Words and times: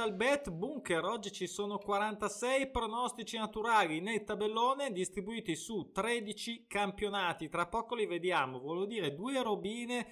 dal 0.00 0.14
Bet 0.14 0.48
Bunker. 0.48 1.04
Oggi 1.04 1.30
ci 1.30 1.46
sono 1.46 1.76
46 1.76 2.70
pronostici 2.70 3.36
naturali 3.36 4.00
nel 4.00 4.24
tabellone 4.24 4.92
distribuiti 4.92 5.54
su 5.54 5.90
13 5.92 6.64
campionati. 6.66 7.50
Tra 7.50 7.66
poco 7.66 7.94
li 7.94 8.06
vediamo. 8.06 8.60
Volevo 8.60 8.86
dire 8.86 9.14
due 9.14 9.42
robine 9.42 10.06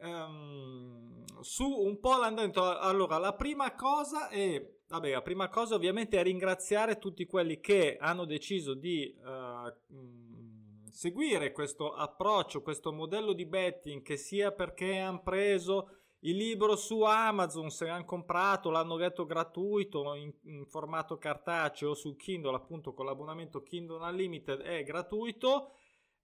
um, 0.00 1.26
su 1.42 1.68
un 1.68 2.00
po' 2.00 2.16
l'andamento. 2.16 2.64
Allora, 2.78 3.18
la 3.18 3.34
prima 3.34 3.74
cosa 3.74 4.28
è, 4.30 4.66
vabbè, 4.88 5.10
la 5.10 5.20
prima 5.20 5.50
cosa 5.50 5.74
ovviamente 5.74 6.18
è 6.18 6.22
ringraziare 6.22 6.96
tutti 6.96 7.26
quelli 7.26 7.60
che 7.60 7.98
hanno 8.00 8.24
deciso 8.24 8.72
di 8.72 9.14
uh, 9.18 10.90
seguire 10.90 11.52
questo 11.52 11.92
approccio, 11.92 12.62
questo 12.62 12.90
modello 12.94 13.34
di 13.34 13.44
betting 13.44 14.00
che 14.00 14.16
sia 14.16 14.52
perché 14.52 14.96
hanno 14.96 15.20
preso 15.22 16.01
il 16.24 16.36
libro 16.36 16.76
su 16.76 17.02
Amazon, 17.02 17.70
se 17.70 17.86
l'hanno 17.86 18.04
comprato, 18.04 18.70
l'hanno 18.70 18.96
letto 18.96 19.24
gratuito 19.24 20.14
in, 20.14 20.32
in, 20.44 20.66
formato 20.66 21.18
cartaceo 21.18 21.94
su 21.94 22.14
Kindle, 22.14 22.54
appunto 22.54 22.92
con 22.92 23.06
l'abbonamento 23.06 23.62
Kindle 23.62 24.04
Unlimited 24.04 24.60
è 24.60 24.84
gratuito. 24.84 25.72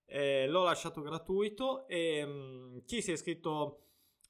Eh, 0.06 0.46
l'ho 0.46 0.62
lasciato 0.62 1.02
gratuito 1.02 1.86
e 1.86 2.24
mh, 2.24 2.30
mm, 2.30 2.78
chi 2.86 3.02
si 3.02 3.10
è 3.10 3.14
iscritto 3.14 3.82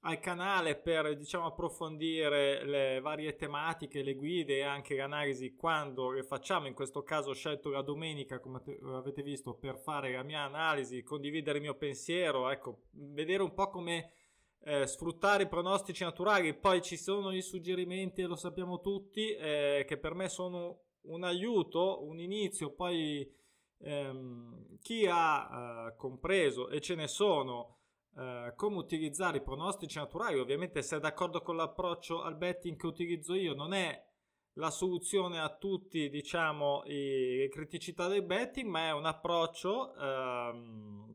al 0.02 0.18
canale 0.20 0.76
per 0.76 1.16
diciamo 1.16 1.46
approfondire 1.46 2.64
le 2.64 3.00
varie 3.00 3.36
tematiche, 3.36 4.02
le 4.02 4.14
guide 4.14 4.56
e 4.58 4.62
anche 4.62 4.96
l'analisi 4.96 5.54
quando 5.54 6.10
le 6.10 6.22
facciamo. 6.22 6.66
In 6.66 6.74
questo 6.74 7.02
caso 7.02 7.30
ho 7.30 7.34
scelto 7.34 7.68
la 7.68 7.82
domenica, 7.82 8.40
come 8.40 8.62
avete 8.84 9.22
visto, 9.22 9.54
per 9.54 9.76
fare 9.76 10.12
la 10.12 10.22
mia 10.22 10.42
analisi, 10.42 11.02
condividere 11.02 11.58
il 11.58 11.64
mio 11.64 11.74
pensiero, 11.74 12.48
ecco, 12.48 12.84
vedere 12.92 13.42
un 13.42 13.52
po' 13.52 13.68
come 13.68 14.12
eh, 14.60 14.86
sfruttare 14.86 15.44
i 15.44 15.48
pronostici 15.48 16.04
naturali. 16.04 16.54
Poi 16.54 16.82
ci 16.82 16.96
sono 16.96 17.32
i 17.32 17.42
suggerimenti, 17.42 18.22
lo 18.22 18.36
sappiamo 18.36 18.80
tutti, 18.80 19.30
eh, 19.34 19.84
che 19.86 19.98
per 19.98 20.14
me 20.14 20.28
sono 20.28 20.82
un 21.02 21.24
aiuto, 21.24 22.04
un 22.04 22.18
inizio. 22.20 22.72
Poi 22.72 23.30
ehm, 23.78 24.78
chi 24.80 25.06
ha 25.06 25.88
eh, 25.88 25.96
compreso, 25.96 26.68
e 26.68 26.80
ce 26.80 26.94
ne 26.94 27.08
sono, 27.08 27.76
eh, 28.16 28.52
come 28.56 28.76
utilizzare 28.78 29.38
i 29.38 29.42
pronostici 29.42 29.98
naturali, 29.98 30.38
ovviamente 30.38 30.82
se 30.82 30.96
è 30.96 31.00
d'accordo 31.00 31.40
con 31.40 31.56
l'approccio 31.56 32.22
al 32.22 32.36
betting 32.36 32.76
che 32.76 32.86
utilizzo 32.86 33.34
io, 33.34 33.54
non 33.54 33.72
è 33.72 34.06
la 34.54 34.70
soluzione 34.70 35.38
a 35.40 35.56
tutti, 35.56 36.10
diciamo, 36.10 36.82
le 36.84 37.48
criticità 37.48 38.08
del 38.08 38.24
betting, 38.24 38.68
ma 38.68 38.88
è 38.88 38.92
un 38.92 39.06
approccio 39.06 39.94
ehm, 39.94 41.07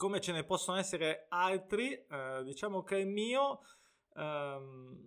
come 0.00 0.18
ce 0.18 0.32
ne 0.32 0.44
possono 0.44 0.78
essere 0.78 1.26
altri, 1.28 1.92
eh, 1.92 2.42
diciamo 2.42 2.82
che 2.82 2.96
il 2.96 3.06
mio, 3.06 3.60
ehm, 4.16 4.98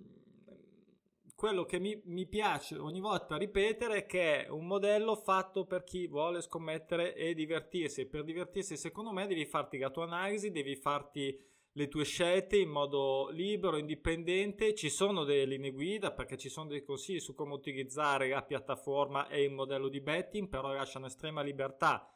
quello 1.36 1.66
che 1.66 1.80
mi, 1.80 2.00
mi, 2.06 2.28
piace 2.28 2.78
ogni 2.78 3.00
volta 3.00 3.36
ripetere 3.36 3.98
è 3.98 4.06
che 4.06 4.46
è 4.46 4.50
un 4.50 4.68
modello 4.68 5.16
fatto 5.16 5.66
per 5.66 5.82
chi 5.84 6.06
vuole 6.06 6.42
scommettere 6.42 7.16
e 7.16 7.34
divertirsi. 7.34 8.06
Per 8.06 8.24
divertirsi, 8.24 8.78
secondo 8.78 9.12
me, 9.12 9.26
devi 9.26 9.48
farti 9.48 9.80
la 9.80 9.90
tua 9.90 10.04
analisi, 10.04 10.52
devi 10.52 10.76
farti 10.76 11.42
le 11.72 11.88
tue 11.88 12.04
scelte 12.04 12.58
in 12.58 12.70
modo 12.70 13.30
libero, 13.32 13.78
indipendente. 13.78 14.76
Ci 14.76 14.92
sono 14.92 15.24
delle 15.24 15.46
linee 15.46 15.72
guida 15.72 16.12
perché 16.12 16.38
ci 16.38 16.50
sono 16.50 16.68
dei 16.70 16.84
consigli 16.84 17.20
su 17.20 17.34
come 17.34 17.56
utilizzare 17.56 18.30
la 18.30 18.44
piattaforma 18.44 19.28
e 19.28 19.42
il 19.42 19.52
modello 19.52 19.88
di 19.88 20.02
betting, 20.02 20.50
però 20.50 20.72
lasciano 20.72 21.08
estrema 21.08 21.42
libertà 21.42 22.13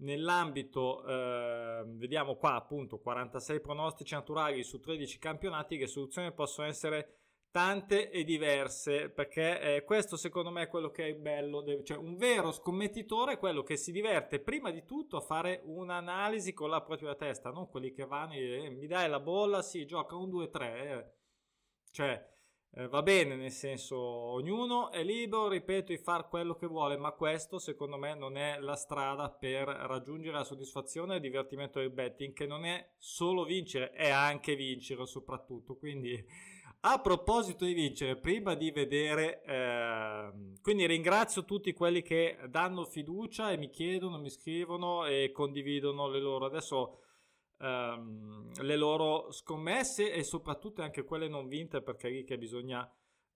Nell'ambito, 0.00 1.04
eh, 1.04 1.82
vediamo 1.86 2.36
qua 2.36 2.54
appunto 2.54 2.98
46 2.98 3.60
pronostici 3.60 4.14
naturali 4.14 4.62
su 4.62 4.78
13 4.78 5.18
campionati, 5.18 5.76
le 5.76 5.88
soluzioni 5.88 6.32
possono 6.32 6.68
essere 6.68 7.18
tante 7.50 8.10
e 8.10 8.22
diverse 8.22 9.08
perché 9.08 9.60
eh, 9.60 9.84
questo 9.84 10.16
secondo 10.16 10.50
me 10.50 10.62
è 10.62 10.68
quello 10.68 10.90
che 10.90 11.08
è 11.08 11.14
bello, 11.14 11.64
cioè 11.82 11.96
un 11.96 12.16
vero 12.16 12.52
scommettitore 12.52 13.32
è 13.32 13.38
quello 13.38 13.62
che 13.62 13.76
si 13.76 13.90
diverte 13.90 14.38
prima 14.38 14.70
di 14.70 14.84
tutto 14.84 15.16
a 15.16 15.20
fare 15.20 15.62
un'analisi 15.64 16.52
con 16.52 16.70
la 16.70 16.82
propria 16.82 17.16
testa, 17.16 17.50
non 17.50 17.68
quelli 17.68 17.90
che 17.90 18.06
vanno 18.06 18.34
e 18.34 18.66
eh, 18.66 18.70
mi 18.70 18.86
dai 18.86 19.08
la 19.08 19.18
bolla, 19.18 19.62
sì, 19.62 19.84
gioca 19.84 20.14
un 20.14 20.30
2-3, 20.30 20.62
eh. 20.62 21.12
cioè 21.90 22.36
eh, 22.72 22.86
va 22.86 23.02
bene, 23.02 23.34
nel 23.34 23.50
senso, 23.50 23.96
ognuno 23.98 24.90
è 24.90 25.02
libero, 25.02 25.48
ripeto, 25.48 25.92
di 25.92 25.98
fare 25.98 26.26
quello 26.28 26.54
che 26.54 26.66
vuole, 26.66 26.96
ma 26.96 27.12
questo 27.12 27.58
secondo 27.58 27.96
me 27.96 28.14
non 28.14 28.36
è 28.36 28.58
la 28.60 28.76
strada 28.76 29.30
per 29.30 29.66
raggiungere 29.66 30.36
la 30.36 30.44
soddisfazione 30.44 31.14
e 31.14 31.16
il 31.16 31.22
divertimento 31.22 31.80
del 31.80 31.90
betting, 31.90 32.34
che 32.34 32.46
non 32.46 32.64
è 32.64 32.90
solo 32.98 33.44
vincere, 33.44 33.90
è 33.90 34.10
anche 34.10 34.54
vincere 34.54 35.06
soprattutto. 35.06 35.76
Quindi, 35.76 36.22
a 36.80 37.00
proposito 37.00 37.64
di 37.64 37.72
vincere, 37.72 38.16
prima 38.16 38.54
di 38.54 38.70
vedere, 38.70 39.42
eh, 39.42 40.30
quindi 40.62 40.86
ringrazio 40.86 41.44
tutti 41.44 41.72
quelli 41.72 42.02
che 42.02 42.38
danno 42.48 42.84
fiducia 42.84 43.50
e 43.50 43.56
mi 43.56 43.70
chiedono, 43.70 44.18
mi 44.18 44.30
scrivono 44.30 45.04
e 45.04 45.32
condividono 45.32 46.06
le 46.06 46.20
loro. 46.20 46.44
Adesso 46.44 47.00
ehm, 47.60 48.62
le 48.62 48.76
loro 48.76 49.30
scommesse 49.30 50.12
e 50.12 50.22
soprattutto 50.22 50.82
anche 50.82 51.04
quelle 51.04 51.28
non 51.28 51.48
vinte 51.48 51.82
perché 51.82 52.08
lì 52.08 52.24
che 52.24 52.38
bisogna 52.38 52.90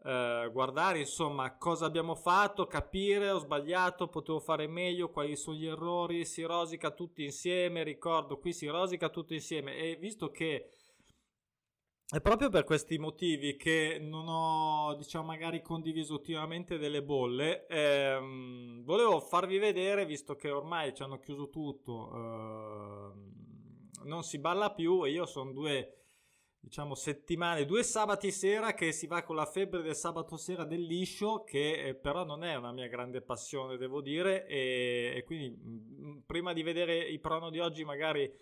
eh, 0.05 0.49
guardare 0.53 1.01
insomma 1.01 1.57
cosa 1.57 1.87
abbiamo 1.87 2.15
fatto, 2.15 2.67
capire 2.67 3.31
ho 3.31 3.39
sbagliato, 3.39 4.09
potevo 4.09 4.41
fare 4.41 4.67
meglio, 4.67 5.11
quali 5.11 5.37
sono 5.37 5.57
gli 5.57 5.67
errori, 5.67 6.25
si 6.25 6.43
rosica 6.43 6.91
tutti 6.91 7.25
insieme, 7.25 7.85
ricordo 7.85 8.39
qui 8.39 8.53
si 8.53 8.67
rosica 8.67 9.09
tutti 9.09 9.35
insieme 9.35 9.77
e 9.77 9.97
visto 9.97 10.31
che 10.31 10.71
è 12.13 12.21
proprio 12.21 12.51
per 12.51 12.65
questi 12.65 12.99
motivi 12.99 13.57
che 13.57 13.97
non 13.99 14.29
ho, 14.29 14.95
diciamo, 14.97 15.25
magari 15.25 15.63
condiviso 15.63 16.13
ultimamente 16.13 16.77
delle 16.77 17.03
bolle. 17.03 17.67
Ehm, 17.69 18.85
volevo 18.85 19.19
farvi 19.19 19.57
vedere, 19.57 20.05
visto 20.05 20.35
che 20.35 20.51
ormai 20.51 20.95
ci 20.95 21.03
hanno 21.03 21.19
chiuso 21.19 21.49
tutto, 21.49 22.11
ehm, 22.13 23.42
non 24.05 24.23
si 24.23 24.39
balla 24.39 24.73
più 24.73 25.05
e 25.05 25.11
io 25.11 25.27
sono 25.27 25.53
due 25.53 26.03
diciamo 26.63 26.95
settimane, 26.95 27.65
due 27.65 27.83
sabati 27.83 28.31
sera 28.31 28.73
che 28.73 28.93
si 28.93 29.09
va 29.09 29.25
con 29.25 29.35
la 29.35 29.47
febbre 29.47 29.83
del 29.83 29.97
sabato 29.97 30.37
sera 30.37 30.65
del 30.65 30.83
liscio 30.83 31.43
che 31.43 31.89
eh, 31.89 31.95
però 31.97 32.25
non 32.25 32.45
è 32.45 32.55
una 32.55 32.71
mia 32.71 32.87
grande 32.87 33.21
passione 33.21 33.77
devo 33.77 34.01
dire 34.01 34.47
e, 34.47 35.13
e 35.17 35.25
quindi 35.25 35.51
mh, 35.51 36.07
mm, 36.07 36.19
prima 36.25 36.53
di 36.53 36.63
vedere 36.63 36.99
i 36.99 37.19
prono 37.19 37.51
di 37.51 37.59
oggi 37.59 37.85
magari 37.85 38.33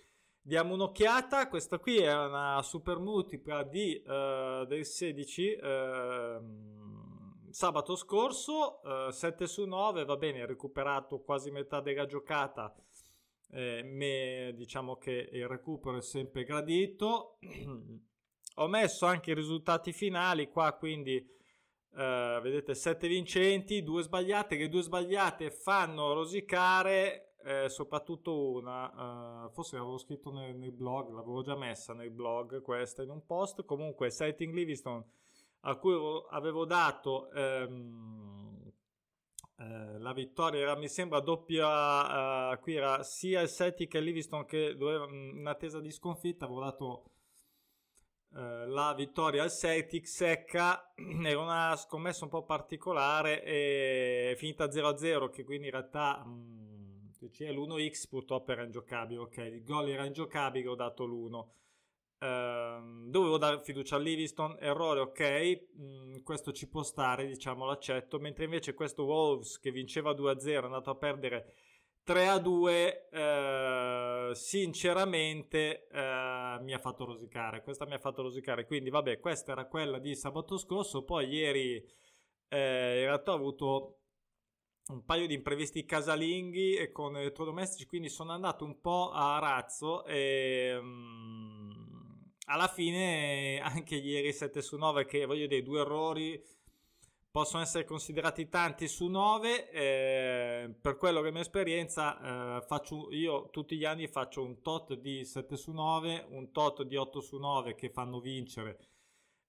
diamo 0.43 0.75
un'occhiata. 0.75 1.49
Questa 1.49 1.79
qui 1.79 1.99
è 1.99 2.13
una 2.13 2.61
super 2.63 2.99
multipla 2.99 3.63
di, 3.63 4.03
uh, 4.05 4.65
del 4.67 4.85
16 4.85 5.59
uh, 5.63 7.51
sabato 7.51 7.97
scorso 7.97 8.81
uh, 8.83 9.11
7 9.11 9.47
su 9.47 9.65
9 9.65 10.05
va 10.05 10.17
bene 10.17 10.47
recuperato 10.47 11.21
quasi 11.21 11.51
metà 11.51 11.81
della 11.81 12.07
giocata 12.07 12.75
eh, 13.53 13.83
me, 13.83 14.53
diciamo 14.55 14.97
che 14.97 15.29
il 15.33 15.49
recupero 15.49 15.97
è 15.99 16.03
sempre 16.03 16.45
gradito. 16.45 17.39
Ho 18.57 18.69
messo 18.69 19.07
anche 19.07 19.31
i 19.31 19.35
risultati 19.35 19.93
finali 19.93 20.49
qua, 20.49 20.73
quindi 20.73 21.17
eh, 21.17 22.41
vedete 22.43 22.75
7 22.75 23.09
vincenti, 23.09 23.83
2 23.83 24.03
sbagliate, 24.03 24.57
che 24.57 24.69
due 24.69 24.83
sbagliate 24.83 25.51
fanno 25.51 26.13
rosicare, 26.13 27.35
eh, 27.45 27.69
soprattutto 27.69 28.51
una, 28.51 29.45
uh, 29.47 29.51
forse 29.51 29.77
l'avevo 29.77 29.97
scritto 29.97 30.31
nel, 30.31 30.55
nel, 30.57 30.73
blog, 30.73 31.11
l'avevo 31.11 31.43
già 31.43 31.57
messa 31.57 31.95
nel 31.95 32.11
blog 32.11 32.61
questa 32.61 33.03
in 33.03 33.11
un 33.11 33.25
post, 33.25 33.65
comunque 33.65 34.11
Sighting 34.11 34.53
Livingston 34.53 35.03
a 35.63 35.77
cui 35.77 35.95
avevo 36.31 36.65
dato 36.65 37.31
ehm, 37.33 38.30
eh, 39.61 39.99
la 39.99 40.15
vittoria 40.15 40.61
era, 40.61 40.75
mi 40.75 40.89
sembra, 40.89 41.21
doppia. 41.21 42.53
Uh, 42.53 42.61
qui 42.61 42.77
era 42.77 43.03
sia 43.03 43.43
il 43.43 43.49
Celtic 43.51 43.91
che 43.91 44.01
Livingston 44.01 44.47
che 44.47 44.75
doveva, 44.75 45.07
in 45.11 45.47
attesa 45.47 45.81
di 45.81 45.91
sconfitta. 45.91 46.47
Avevo 46.47 46.61
dato 46.61 47.05
uh, 48.31 48.67
la 48.69 48.95
vittoria 48.97 49.43
al 49.43 49.51
Celtic 49.51 50.09
secca. 50.09 50.95
Era 50.97 51.39
una 51.39 51.77
scommessa 51.77 52.25
un 52.25 52.31
po' 52.31 52.45
particolare 52.45 53.45
e 53.45 54.35
finita 54.39 54.65
0-0. 54.65 55.31
Che 55.31 55.45
quindi 55.45 55.67
in 55.67 55.73
realtà 55.73 56.25
mh, 56.25 57.11
l'1x 57.21 58.09
purtroppo 58.09 58.53
era 58.53 58.63
ingiocabile. 58.63 59.21
Ok, 59.21 59.37
il 59.37 59.63
gol 59.63 59.91
era 59.91 60.07
ingiocabile, 60.07 60.69
ho 60.69 60.75
dato 60.75 61.05
l'1. 61.05 61.47
Uh, 62.21 63.09
dovevo 63.09 63.39
dare 63.39 63.63
fiducia 63.63 63.97
a 63.97 63.99
Livingston, 63.99 64.59
errore 64.61 65.01
ok, 65.01 65.63
mm, 65.81 66.17
questo 66.23 66.53
ci 66.53 66.69
può 66.69 66.83
stare, 66.83 67.27
diciamo 67.27 67.65
l'accetto, 67.65 68.19
mentre 68.19 68.45
invece 68.45 68.75
questo 68.75 69.05
Wolves 69.05 69.59
che 69.59 69.71
vinceva 69.71 70.13
2-0 70.13 70.61
è 70.61 70.65
andato 70.67 70.91
a 70.91 70.97
perdere 70.97 71.55
3-2, 72.07 74.31
uh, 74.31 74.35
sinceramente 74.35 75.87
uh, 75.91 76.63
mi 76.63 76.75
ha 76.75 76.79
fatto 76.79 77.07
rosicare, 77.07 77.63
questa 77.63 77.87
mi 77.87 77.95
ha 77.95 77.99
fatto 77.99 78.21
rosicare, 78.21 78.67
quindi 78.67 78.91
vabbè 78.91 79.19
questa 79.19 79.53
era 79.53 79.65
quella 79.65 79.99
di 79.99 80.15
sabato 80.15 80.59
scorso, 80.59 81.05
poi 81.05 81.27
ieri 81.27 81.77
eh, 82.49 82.99
in 82.99 83.05
realtà 83.07 83.33
ho 83.33 83.37
avuto 83.37 84.01
un 84.89 85.05
paio 85.07 85.27
di 85.27 85.35
imprevisti 85.35 85.87
casalinghi 85.87 86.75
e 86.75 86.91
con 86.91 87.17
elettrodomestici, 87.17 87.87
quindi 87.87 88.11
sono 88.11 88.33
andato 88.33 88.67
un 88.67 88.79
po' 88.79 89.11
a 89.11 89.39
razzo 89.39 90.05
e... 90.05 90.77
Um, 90.79 91.60
alla 92.51 92.69
fine 92.69 93.61
anche 93.63 93.95
ieri 93.95 94.33
7 94.33 94.61
su 94.61 94.77
9 94.77 95.07
che 95.07 95.25
voglio 95.25 95.47
dire 95.47 95.63
due 95.63 95.81
errori 95.81 96.43
possono 97.31 97.63
essere 97.63 97.85
considerati 97.85 98.49
tanti 98.49 98.89
su 98.89 99.07
9 99.07 99.71
eh, 99.71 100.75
per 100.81 100.97
quello 100.97 101.23
che 101.23 101.29
è 101.29 101.31
mia 101.31 101.43
esperienza 101.43 102.59
eh, 102.59 102.67
faccio, 102.67 103.13
io 103.13 103.51
tutti 103.51 103.77
gli 103.77 103.85
anni 103.85 104.09
faccio 104.09 104.43
un 104.43 104.63
tot 104.63 104.95
di 104.95 105.25
7 105.25 105.57
su 105.57 105.71
9 105.71 106.27
un 106.31 106.51
tot 106.51 106.83
di 106.83 106.97
8 106.97 107.21
su 107.21 107.39
9 107.39 107.77
che 107.77 107.89
fanno 107.89 108.19
vincere 108.19 108.79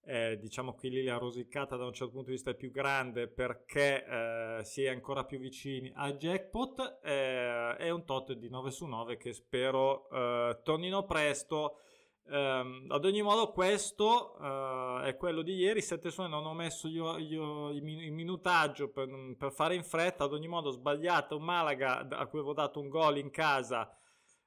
eh, 0.04 0.38
diciamo 0.38 0.74
che 0.74 0.88
lì 0.88 1.02
la 1.02 1.16
rosicata 1.16 1.76
da 1.76 1.86
un 1.86 1.92
certo 1.92 2.12
punto 2.12 2.28
di 2.28 2.34
vista 2.34 2.50
è 2.50 2.54
più 2.54 2.70
grande 2.70 3.26
perché 3.26 4.04
eh, 4.04 4.64
si 4.64 4.84
è 4.84 4.90
ancora 4.90 5.24
più 5.24 5.38
vicini 5.40 5.92
al 5.94 6.16
jackpot 6.16 7.00
eh, 7.02 7.76
e 7.78 7.90
un 7.90 8.04
tot 8.04 8.32
di 8.32 8.48
9 8.48 8.70
su 8.70 8.86
9 8.86 9.16
che 9.16 9.32
spero 9.32 10.08
eh, 10.08 10.60
tornino 10.62 11.04
presto 11.04 11.78
Um, 12.24 12.86
ad 12.88 13.04
ogni 13.04 13.20
modo, 13.20 13.50
questo 13.50 14.36
uh, 14.38 15.00
è 15.00 15.16
quello 15.18 15.42
di 15.42 15.54
ieri. 15.54 15.82
7 15.82 16.10
su 16.10 16.22
non 16.22 16.46
ho 16.46 16.54
messo 16.54 16.88
io, 16.88 17.18
io 17.18 17.70
il, 17.70 17.82
minutaggio 17.82 18.88
per, 18.88 19.08
per, 19.36 19.52
fare 19.52 19.74
in 19.74 19.84
fretta. 19.84 20.24
Ad 20.24 20.32
ogni 20.32 20.48
modo, 20.48 20.68
ho 20.68 20.72
sbagliato 20.72 21.36
un 21.36 21.44
Malaga 21.44 22.08
a 22.08 22.26
cui 22.26 22.38
avevo 22.38 22.54
dato 22.54 22.80
un 22.80 22.88
gol 22.88 23.18
in 23.18 23.30
casa 23.30 23.94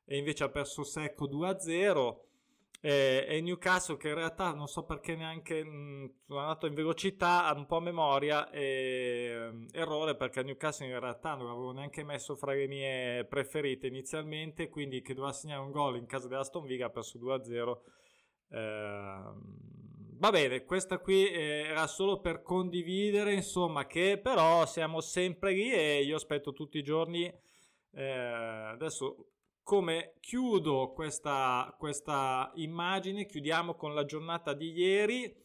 e 0.05 0.17
invece 0.17 0.43
ha 0.43 0.49
perso 0.49 0.83
secco 0.83 1.27
2-0 1.27 2.15
e, 2.81 3.25
e 3.27 3.41
Newcastle 3.41 3.97
che 3.97 4.09
in 4.09 4.15
realtà 4.15 4.53
non 4.53 4.67
so 4.67 4.83
perché 4.83 5.15
neanche 5.15 5.63
mh, 5.63 6.13
sono 6.27 6.39
andato 6.39 6.67
in 6.67 6.73
velocità 6.73 7.51
un 7.55 7.65
po' 7.65 7.77
a 7.77 7.81
memoria 7.81 8.49
e 8.49 9.49
um, 9.49 9.67
errore 9.71 10.15
perché 10.15 10.43
Newcastle 10.43 10.87
in 10.87 10.99
realtà 10.99 11.35
non 11.35 11.47
l'avevo 11.47 11.71
neanche 11.71 12.03
messo 12.03 12.35
fra 12.35 12.53
le 12.53 12.67
mie 12.67 13.25
preferite 13.25 13.87
inizialmente 13.87 14.69
quindi 14.69 15.01
che 15.01 15.13
doveva 15.13 15.33
segnare 15.33 15.61
un 15.61 15.71
gol 15.71 15.97
in 15.97 16.05
casa 16.05 16.27
dell'Aston 16.27 16.65
Villa 16.65 16.87
ha 16.87 16.89
perso 16.89 17.17
2-0 17.17 17.77
eh, 18.49 19.19
va 20.17 20.29
bene 20.29 20.63
questa 20.63 20.99
qui 20.99 21.27
era 21.29 21.87
solo 21.87 22.19
per 22.19 22.41
condividere 22.41 23.33
insomma 23.33 23.85
che 23.85 24.19
però 24.21 24.65
siamo 24.65 25.01
sempre 25.01 25.51
lì 25.51 25.71
e 25.71 26.03
io 26.03 26.15
aspetto 26.15 26.53
tutti 26.53 26.77
i 26.77 26.83
giorni. 26.83 27.31
Eh, 27.91 28.03
adesso 28.03 29.34
come 29.65 30.13
chiudo 30.19 30.91
questa, 30.93 31.75
questa 31.79 32.51
immagine, 32.53 33.25
chiudiamo 33.25 33.73
con 33.73 33.95
la 33.95 34.05
giornata 34.05 34.53
di 34.53 34.71
ieri. 34.71 35.43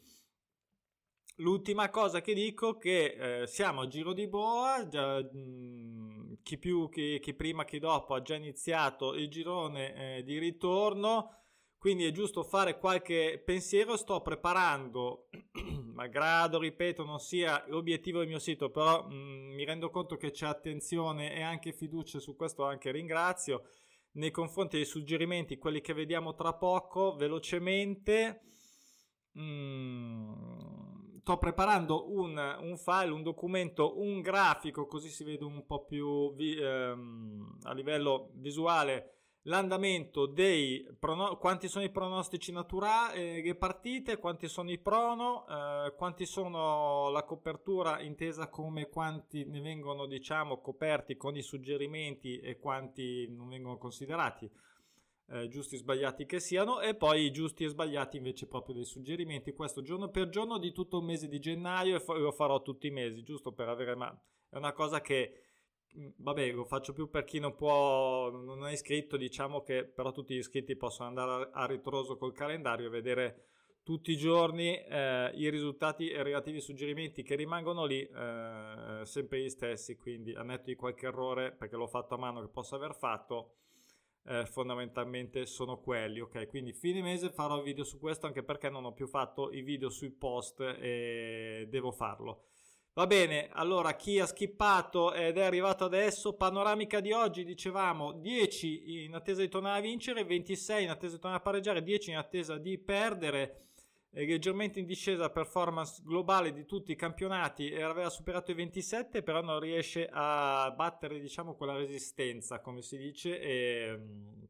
L'ultima 1.37 1.89
cosa 1.89 2.21
che 2.21 2.35
dico 2.35 2.77
è 2.77 2.79
che 2.79 3.41
eh, 3.43 3.47
siamo 3.47 3.81
a 3.81 3.87
giro 3.89 4.13
di 4.13 4.29
boa, 4.29 4.87
già, 4.89 5.23
mh, 5.23 5.39
mm, 5.39 6.33
chi 6.43 6.59
più, 6.59 6.91
chi, 6.91 7.19
chi, 7.19 7.33
prima, 7.33 7.65
chi 7.65 7.79
dopo 7.79 8.13
ha 8.13 8.21
già 8.21 8.35
iniziato 8.35 9.15
il 9.15 9.31
girone 9.31 10.19
eh, 10.19 10.23
di 10.23 10.37
ritorno, 10.39 11.37
quindi 11.79 12.05
è 12.05 12.11
giusto 12.13 12.43
fare 12.43 12.79
qualche 12.79 13.43
pensiero. 13.43 13.97
Sto 13.97 14.21
preparando, 14.21 15.31
malgrado, 15.95 16.59
ripeto, 16.59 17.05
non 17.05 17.21
sia 17.21 17.65
l'obiettivo 17.69 18.19
del 18.19 18.29
mio 18.29 18.39
sito, 18.39 18.69
però 18.69 19.07
mh, 19.07 19.15
mm, 19.15 19.55
mi 19.55 19.65
rendo 19.65 19.89
conto 19.89 20.17
che 20.17 20.31
c'è 20.31 20.47
attenzione 20.47 21.35
e 21.35 21.41
anche 21.41 21.73
fiducia 21.73 22.19
su 22.19 22.37
questo, 22.37 22.65
anche 22.65 22.91
ringrazio 22.91 23.63
nei 24.13 24.31
confronti 24.31 24.77
dei 24.77 24.85
suggerimenti, 24.85 25.59
quelli 25.59 25.81
che 25.81 25.93
vediamo 25.93 26.35
tra 26.35 26.55
poco, 26.55 27.15
velocemente. 27.17 28.43
Mm, 29.39 30.61
sto 31.21 31.39
preparando 31.39 32.11
un, 32.13 32.37
un, 32.61 32.77
file, 32.77 33.13
un 33.13 33.23
documento, 33.23 34.01
un 34.01 34.21
grafico, 34.21 34.87
così 34.87 35.09
si 35.09 35.23
vede 35.23 35.45
un 35.45 35.65
po' 35.65 35.85
più 35.85 36.35
vi, 36.35 36.57
ehm, 36.57 37.59
a 37.63 37.73
livello 37.73 38.31
visuale 38.35 39.20
l'andamento 39.45 40.27
dei 40.27 40.87
prono- 40.99 41.37
quanti 41.39 41.69
sono 41.69 41.85
i 41.85 41.91
pronostici 41.91 42.53
naturali, 42.53 43.43
eh, 43.43 43.55
partite, 43.55 44.19
quanti 44.19 44.49
sono 44.49 44.71
i 44.71 44.79
prono, 44.79 45.47
eh, 45.49 45.95
quanti 45.97 46.27
sono 46.27 47.09
la 47.11 47.25
copertura 47.25 48.01
intesa 48.01 48.49
come 48.49 48.89
quanti 48.89 49.45
ne 49.45 49.61
vengono 49.61 50.07
diciamo 50.07 50.61
coperti 50.61 51.17
con 51.17 51.37
i 51.37 51.43
suggerimenti 51.43 52.39
e 52.39 52.59
quanti 52.59 53.29
non 53.31 53.49
vengono 53.49 53.79
considerati 53.79 54.51
eh, 55.31 55.49
giusti 55.49 55.77
e 55.77 55.79
sbagliati 55.79 56.27
che 56.27 56.41
siano 56.41 56.81
e 56.81 56.95
poi 56.95 57.25
i 57.25 57.31
giusti 57.31 57.65
e 57.65 57.69
sbagliati 57.69 58.17
invece 58.17 58.47
proprio 58.47 58.75
dei 58.75 58.85
suggerimenti. 58.85 59.53
Questo 59.53 59.81
giorno 59.81 60.09
per 60.09 60.29
giorno 60.29 60.59
di 60.59 60.73
tutto 60.73 60.99
il 60.99 61.05
mese 61.05 61.29
di 61.29 61.39
gennaio 61.39 61.97
e 61.97 62.19
lo 62.19 62.33
farò 62.33 62.61
tutti 62.63 62.89
i 62.89 62.91
mesi 62.91 63.23
giusto 63.23 63.53
per 63.53 63.69
avere 63.69 63.95
ma 63.95 64.11
è 64.49 64.57
una 64.57 64.73
cosa 64.73 65.01
che 65.01 65.50
vabbè, 66.17 66.53
lo 66.53 66.65
faccio 66.65 66.93
più 66.93 67.11
per 67.11 67.25
chi 67.25 67.39
non 67.39 67.55
può, 67.55 68.31
non 68.31 68.67
è 68.67 68.73
iscritto, 68.73 69.17
diciamo 69.17 69.63
che 69.63 69.85
però 69.85 70.13
tutti 70.13 70.35
gli 70.35 70.39
iscritti 70.39 70.77
possono 70.77 71.09
andare 71.09 71.51
a 71.53 71.67
ritroso 71.67 72.17
col 72.17 72.33
calendario 72.33 72.87
e 72.87 72.91
vedere 72.91 73.45
tutti 73.83 74.13
i 74.13 74.17
giorni 74.17 74.77
eh, 74.77 75.33
i 75.35 75.49
risultati 75.51 76.09
e 76.09 76.21
i 76.21 76.23
relativi 76.23 76.61
suggerimenti 76.61 77.23
che 77.23 77.35
rimangono 77.35 77.85
lì, 77.85 78.03
eh, 78.03 79.01
sempre 79.05 79.43
gli 79.43 79.49
stessi, 79.49 79.97
quindi 79.97 80.33
a 80.35 80.43
netto 80.43 80.67
di 80.67 80.77
qualche 80.77 81.07
errore, 81.07 81.53
perché 81.53 81.77
l'ho 81.77 81.89
fatto 81.89 82.15
a 82.15 82.19
mano 82.19 82.41
che 82.41 82.49
posso 82.49 82.77
aver 82.77 82.95
fatto, 82.95 83.55
eh, 84.27 84.45
fondamentalmente 84.47 85.47
sono 85.47 85.79
quelli, 85.81 86.21
ok? 86.21 86.47
Quindi 86.47 86.73
fine 86.73 87.03
mese 87.03 87.31
farò 87.31 87.61
video 87.63 87.85
su 87.85 87.99
questo 87.99 88.27
anche 88.27 88.43
perché 88.43 88.69
non 88.69 88.85
ho 88.85 88.93
più 88.93 89.07
fatto 89.07 89.51
i 89.51 89.63
video 89.63 89.89
sui 89.89 90.11
post 90.11 90.61
e 90.61 91.67
devo 91.69 91.91
farlo. 91.91 92.45
Va 92.93 93.07
bene, 93.07 93.49
allora 93.53 93.95
chi 93.95 94.19
ha 94.19 94.27
skippato 94.27 95.13
ed 95.13 95.39
è 95.39 95.43
arrivato 95.43 95.85
adesso, 95.85 96.35
panoramica 96.35 96.99
di 97.01 97.13
oggi, 97.13 97.45
dicevamo 97.45 98.13
10 98.13 99.05
in 99.05 99.15
attesa 99.15 99.41
di 99.43 99.49
tornare 99.49 99.79
a 99.79 99.83
vincere, 99.83 100.25
26 100.25 100.83
in 100.83 100.91
attesa 100.91 101.15
di 101.15 101.21
tornare 101.21 101.41
a 101.41 101.45
pareggiare, 101.45 101.83
10 101.85 102.11
in 102.11 102.17
attesa 102.17 102.59
di 102.59 102.77
perdere, 102.79 103.69
leggermente 104.11 104.81
in 104.81 104.87
discesa 104.87 105.31
performance 105.31 106.03
globale 106.05 106.53
di 106.53 106.67
tutti 106.67 106.91
i 106.91 106.97
campionati 106.97 107.71
e 107.71 107.81
aveva 107.83 108.11
superato 108.11 108.51
i 108.51 108.55
27 108.55 109.23
però 109.23 109.41
non 109.41 109.61
riesce 109.61 110.09
a 110.11 110.73
battere 110.77 111.21
diciamo 111.21 111.55
quella 111.55 111.77
resistenza 111.77 112.61
come 112.61 112.83
si 112.83 112.97
dice 112.97 113.41
e 113.41 113.97
mm, 113.97 114.43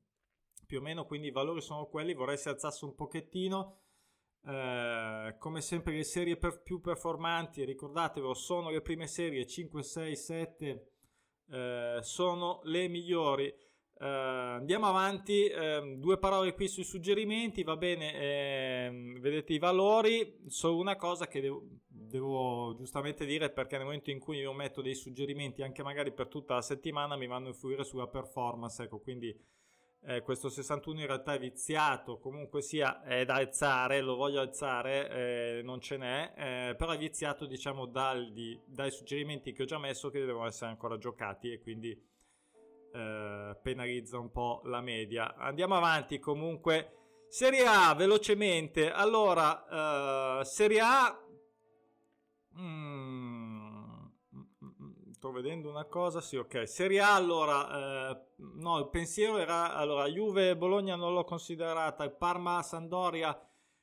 più 0.67 0.79
o 0.79 0.83
meno 0.83 1.05
quindi 1.05 1.27
i 1.27 1.33
valori 1.33 1.61
sono 1.61 1.87
quelli. 1.87 2.15
Vorrei 2.15 2.39
si 2.39 2.49
alzasse 2.49 2.85
un 2.85 2.95
pochettino 2.95 3.77
eh, 4.47 5.37
come 5.39 5.61
sempre 5.61 5.95
le 5.95 6.05
serie 6.05 6.37
per 6.37 6.63
più 6.63 6.81
performanti, 6.81 7.65
ricordatevelo, 7.65 8.35
sono 8.35 8.71
le 8.71 8.81
prime 8.81 9.07
serie 9.07 9.47
5, 9.47 9.83
6, 9.83 10.17
7, 10.17 10.93
eh, 11.51 11.99
sono 12.03 12.61
le 12.65 12.89
migliori. 12.89 13.47
Eh, 13.47 14.07
andiamo 14.07 14.87
avanti, 14.87 15.45
ehm, 15.47 15.97
due 15.97 16.19
parole 16.19 16.55
qui 16.55 16.69
sui 16.69 16.85
suggerimenti, 16.85 17.63
va 17.63 17.77
bene, 17.77 18.15
ehm, 18.15 19.21
vedete 19.21 19.53
i 19.53 19.59
valori, 19.59 20.43
solo 20.47 20.79
una 20.79 20.97
cosa 20.97 21.27
che 21.27 21.41
devo, 21.43 21.67
devo, 21.87 22.75
giustamente 22.77 23.27
dire 23.27 23.51
perché 23.51 23.77
nel 23.77 23.85
momento 23.85 24.11
in 24.11 24.19
cui 24.19 24.39
io 24.39 24.55
metto 24.55 24.81
dei 24.81 24.95
suggerimenti 24.95 25.63
anche 25.63 25.83
magari 25.83 26.13
per 26.13 26.29
tutta 26.29 26.55
la 26.55 26.63
settimana 26.63 27.17
mi 27.17 27.27
vanno 27.27 27.47
a 27.47 27.49
influire 27.51 27.85
sulla 27.85 28.07
performance, 28.09 28.83
ecco, 28.85 29.01
quindi 29.01 29.37
eh, 30.03 30.23
questo 30.23 30.49
61 30.49 31.01
in 31.01 31.07
realtà 31.07 31.35
è 31.35 31.39
viziato, 31.39 32.19
comunque 32.19 32.63
sia 32.63 33.03
è 33.03 33.25
da 33.25 33.35
alzare, 33.35 34.01
lo 34.01 34.17
voglio 34.17 34.41
alzare, 34.41 35.11
eh, 35.11 35.63
non 35.63 35.81
ce 35.81 35.97
n'è, 35.99 36.33
eh, 36.71 36.75
però 36.75 36.93
è 36.93 36.99
viziato 36.99 37.45
diciamo 37.45 37.87
dagli, 37.87 38.59
dai 38.65 38.91
suggerimenti 38.91 39.53
che 39.53 39.63
ho 39.63 39.67
già 39.67 39.79
messo 39.79 40.09
che 40.09 40.25
devono 40.25 40.47
essere 40.47 40.71
ancora 40.71 40.97
giocati 40.97 41.53
e 41.53 41.61
quindi 41.61 41.91
eh, 42.93 43.57
penalizza 43.63 44.19
un 44.19 44.31
po' 44.31 44.63
la 44.65 44.81
media. 44.81 45.35
Andiamo 45.37 45.77
avanti 45.77 46.19
comunque. 46.19 46.95
Serie 47.29 47.65
A 47.65 47.95
velocemente, 47.95 48.91
allora, 48.91 50.41
eh, 50.41 50.45
Serie 50.45 50.81
A... 50.81 51.25
Mm, 52.59 53.30
sto 55.21 55.33
vedendo 55.33 55.69
una 55.69 55.85
cosa, 55.85 56.23
sì, 56.23 56.37
ok. 56.37 56.67
Serie 56.67 57.01
A, 57.01 57.15
allora, 57.15 58.09
eh, 58.11 58.21
no, 58.55 58.79
il 58.79 58.89
pensiero 58.89 59.37
era, 59.37 59.75
allora, 59.75 60.07
Juve 60.07 60.57
Bologna 60.57 60.97
non 60.97 61.13
l'ho 61.13 61.25
considerata, 61.25 62.05
il 62.05 62.13
Parma 62.13 62.63
Sandoria 62.63 63.39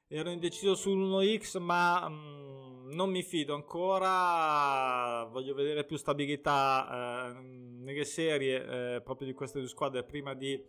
ero 0.07 0.31
indeciso 0.31 0.73
sull'1x, 0.73 1.59
ma 1.59 2.09
mh, 2.09 2.87
mm, 2.87 2.91
non 2.93 3.11
mi 3.11 3.21
fido 3.21 3.53
ancora, 3.53 5.25
voglio 5.31 5.53
vedere 5.53 5.83
più 5.85 5.95
stabilità 5.95 7.29
eh, 7.29 7.39
nelle 7.39 8.05
serie 8.05 8.95
eh, 8.95 9.01
proprio 9.01 9.27
di 9.27 9.33
queste 9.33 9.59
due 9.59 9.67
squadre 9.67 10.03
prima 10.03 10.33
di 10.33 10.59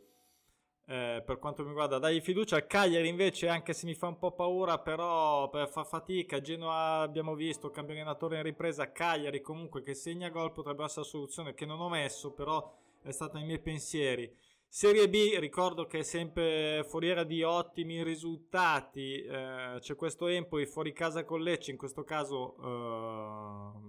eh, 0.91 1.23
per 1.23 1.39
quanto 1.39 1.63
mi 1.63 1.69
riguarda 1.69 1.99
dai 1.99 2.23
fiducia 2.23 2.67
Cagliari 2.67 3.09
invece 3.09 3.49
anche 3.49 3.75
se 3.75 3.85
mi 3.85 3.95
fa 3.95 4.07
un 4.07 4.19
po' 4.19 4.33
paura 4.33 4.79
però 4.79 5.51
per 5.51 5.69
far 5.69 5.87
fatica 5.87 6.41
Genoa 6.41 7.01
abbiamo 7.01 7.35
visto 7.35 7.71
cambio 7.71 7.95
allenatore 7.95 8.39
in 8.39 8.43
ripresa 8.43 8.91
Cagliari 8.91 9.43
comunque 9.43 9.83
che 9.83 9.93
segna 9.93 10.31
gol 10.31 10.51
potrebbe 10.51 10.85
essere 10.85 11.03
la 11.03 11.09
soluzione 11.09 11.53
che 11.53 11.67
non 11.67 11.81
ho 11.81 11.91
messo 11.91 12.33
però 12.33 12.75
è 13.03 13.11
stata 13.11 13.37
nei 13.37 13.47
miei 13.47 13.61
pensieri. 13.61 14.35
Serie 14.67 15.09
B 15.09 15.37
ricordo 15.39 15.87
che 15.87 16.01
è 16.01 16.03
sempre 16.03 16.85
foriera 16.87 17.25
di 17.25 17.43
ottimi 17.43 18.03
risultati 18.03 19.23
eh, 19.23 19.77
c'è 19.81 19.95
questo 19.95 20.27
Empoli 20.27 20.67
fuori 20.67 20.93
casa 20.93 21.25
con 21.25 21.43
Lecce 21.43 21.71
in 21.71 21.79
questo 21.79 22.05
caso 22.05 22.57
eh, 22.63 23.88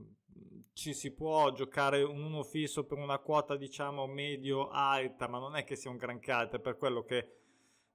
ci 0.73 0.93
si 0.93 1.11
può 1.11 1.51
giocare 1.51 2.01
un 2.03 2.23
uno 2.23 2.43
fisso 2.43 2.85
per 2.85 2.97
una 2.97 3.19
quota 3.19 3.55
diciamo 3.55 4.07
medio 4.07 4.69
alta, 4.69 5.27
ma 5.27 5.39
non 5.39 5.55
è 5.55 5.63
che 5.63 5.75
sia 5.75 5.89
un 5.89 5.97
granché 5.97 6.31
alta, 6.31 6.59
per 6.59 6.77
quello 6.77 7.03
che 7.03 7.33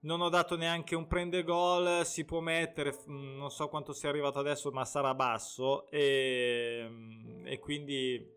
non 0.00 0.20
ho 0.20 0.28
dato 0.28 0.56
neanche 0.56 0.94
un 0.94 1.06
prende 1.06 1.42
gol, 1.42 2.04
si 2.04 2.24
può 2.24 2.40
mettere, 2.40 2.94
mm, 3.08 3.36
non 3.36 3.50
so 3.50 3.68
quanto 3.68 3.92
sia 3.92 4.08
arrivato 4.08 4.38
adesso, 4.38 4.70
ma 4.70 4.84
sarà 4.84 5.14
basso 5.14 5.88
e, 5.90 6.86
mm, 6.88 7.46
e 7.46 7.58
quindi 7.58 8.32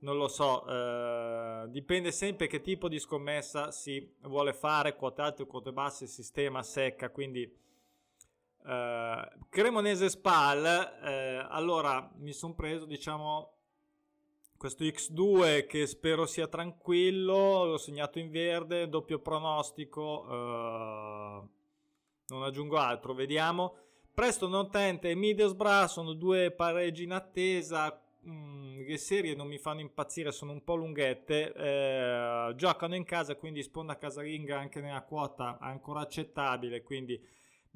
non 0.00 0.16
lo 0.18 0.28
so, 0.28 0.66
eh, 0.68 1.64
dipende 1.68 2.12
sempre 2.12 2.46
che 2.46 2.60
tipo 2.60 2.88
di 2.88 2.98
scommessa 2.98 3.70
si 3.72 4.14
vuole 4.22 4.52
fare, 4.52 4.94
quote 4.94 5.22
alte 5.22 5.42
o 5.42 5.46
quote 5.46 5.72
basse, 5.72 6.06
sistema 6.06 6.62
secca, 6.62 7.10
quindi 7.10 7.50
eh, 8.66 9.28
Cremonese 9.48 10.08
Spal, 10.08 10.64
eh, 11.04 11.46
allora 11.48 12.10
mi 12.16 12.32
sono 12.32 12.54
preso 12.54 12.84
diciamo 12.84 13.52
questo 14.56 14.84
X2 14.84 15.66
che 15.66 15.86
spero 15.86 16.26
sia 16.26 16.48
tranquillo, 16.48 17.64
l'ho 17.64 17.78
segnato 17.78 18.18
in 18.18 18.30
verde, 18.30 18.88
doppio 18.88 19.18
pronostico, 19.18 20.24
uh, 20.24 21.48
non 22.28 22.42
aggiungo 22.42 22.76
altro, 22.78 23.14
vediamo. 23.14 23.76
Preston 24.14 24.50
Notente 24.50 25.10
e 25.10 25.14
Middlesbrough 25.14 25.88
sono 25.88 26.14
due 26.14 26.50
pareggi 26.50 27.04
in 27.04 27.12
attesa, 27.12 28.02
mm, 28.26 28.86
le 28.86 28.96
serie 28.96 29.34
non 29.34 29.46
mi 29.46 29.58
fanno 29.58 29.80
impazzire, 29.80 30.32
sono 30.32 30.52
un 30.52 30.64
po' 30.64 30.74
lunghette, 30.74 31.52
eh, 31.52 32.54
giocano 32.56 32.94
in 32.94 33.04
casa, 33.04 33.36
quindi 33.36 33.62
sponda 33.62 33.98
casalinga 33.98 34.58
anche 34.58 34.80
nella 34.80 35.02
quota 35.02 35.58
ancora 35.60 36.00
accettabile, 36.00 36.82
quindi 36.82 37.22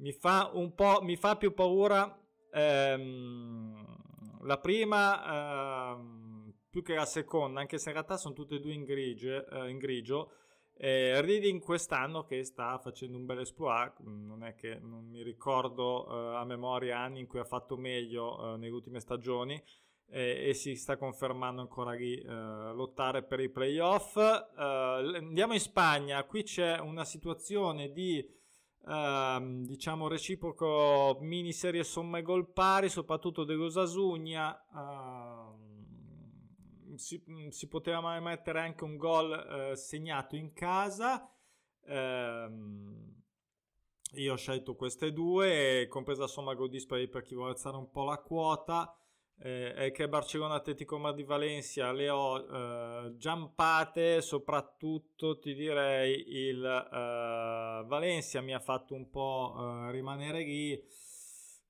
mi 0.01 0.11
fa 0.11 0.51
un 0.53 0.73
po' 0.75 0.99
mi 1.01 1.15
fa 1.15 1.37
più 1.37 1.53
paura 1.53 2.19
ehm, 2.51 4.41
la 4.41 4.57
prima 4.59 5.93
ehm, 5.93 6.53
più 6.71 6.81
che 6.83 6.95
la 6.95 7.05
seconda, 7.05 7.59
anche 7.59 7.77
se 7.77 7.89
in 7.89 7.95
realtà 7.95 8.17
sono 8.17 8.33
tutte 8.33 8.55
e 8.55 8.59
due 8.59 8.73
in, 8.73 8.85
grigio, 8.85 9.45
eh, 9.47 9.69
in 9.69 9.77
grigio. 9.77 10.31
Eh, 10.77 11.21
Reading 11.21 11.61
quest'anno 11.61 12.23
che 12.23 12.43
sta 12.43 12.79
facendo 12.79 13.17
un 13.17 13.25
bel 13.25 13.39
exploit, 13.39 14.01
mm, 14.01 14.25
non 14.25 14.43
è 14.43 14.55
che 14.55 14.79
non 14.79 15.05
mi 15.05 15.21
ricordo 15.21 16.07
eh, 16.07 16.35
a 16.37 16.45
memoria 16.45 16.97
anni 16.97 17.19
in 17.19 17.27
cui 17.27 17.39
ha 17.39 17.43
fatto 17.43 17.77
meglio 17.77 18.53
eh, 18.53 18.57
nelle 18.57 18.71
ultime 18.71 19.01
stagioni 19.01 19.61
eh, 20.09 20.47
e 20.49 20.53
si 20.53 20.75
sta 20.75 20.97
confermando 20.97 21.61
ancora 21.61 21.91
lì 21.91 22.15
eh, 22.15 22.25
lottare 22.25 23.21
per 23.21 23.41
i 23.41 23.49
playoff. 23.49 24.15
andiamo 24.15 25.53
in 25.53 25.59
Spagna, 25.59 26.23
qui 26.23 26.43
c'è 26.43 26.79
una 26.79 27.03
situazione 27.03 27.91
di 27.91 28.25
Uh, 28.83 29.63
diciamo 29.63 30.07
reciproco 30.07 31.19
miniserie 31.21 31.83
somme 31.83 32.23
gol 32.23 32.51
pari 32.51 32.89
soprattutto 32.89 33.43
dell'Osasugna 33.43 34.59
uh, 34.73 35.71
si, 36.97 37.23
mm, 37.29 37.49
si, 37.49 37.67
poteva 37.67 38.01
mai 38.01 38.21
mettere 38.21 38.59
anche 38.59 38.83
un 38.83 38.97
gol 38.97 39.31
eh, 39.31 39.75
segnato 39.75 40.35
in 40.35 40.53
casa. 40.53 41.29
Ehm, 41.85 43.21
io 44.13 44.33
ho 44.33 44.37
scelto 44.37 44.75
queste 44.75 45.11
due, 45.13 45.87
compresa 45.89 46.27
somma 46.27 46.53
gol 46.53 46.69
dispari 46.69 47.07
per 47.07 47.23
chi 47.23 47.35
vuole 47.35 47.51
alzare 47.51 47.77
un 47.77 47.89
po' 47.89 48.03
la 48.03 48.17
quota. 48.17 48.95
Eh, 49.43 49.91
che 49.91 50.07
Barcellona 50.07 50.53
Atletico 50.53 50.99
Madrid 50.99 51.25
Valencia 51.25 51.91
le 51.91 52.09
ho 52.09 52.37
eh, 52.37 53.17
giampate 53.17 54.21
soprattutto 54.21 55.39
ti 55.39 55.55
direi 55.55 56.23
il 56.27 56.63
eh, 56.63 57.83
Valencia 57.87 58.39
mi 58.41 58.53
ha 58.53 58.59
fatto 58.59 58.93
un 58.93 59.09
po' 59.09 59.55
eh, 59.57 59.91
rimanere 59.91 60.43
lì 60.43 60.79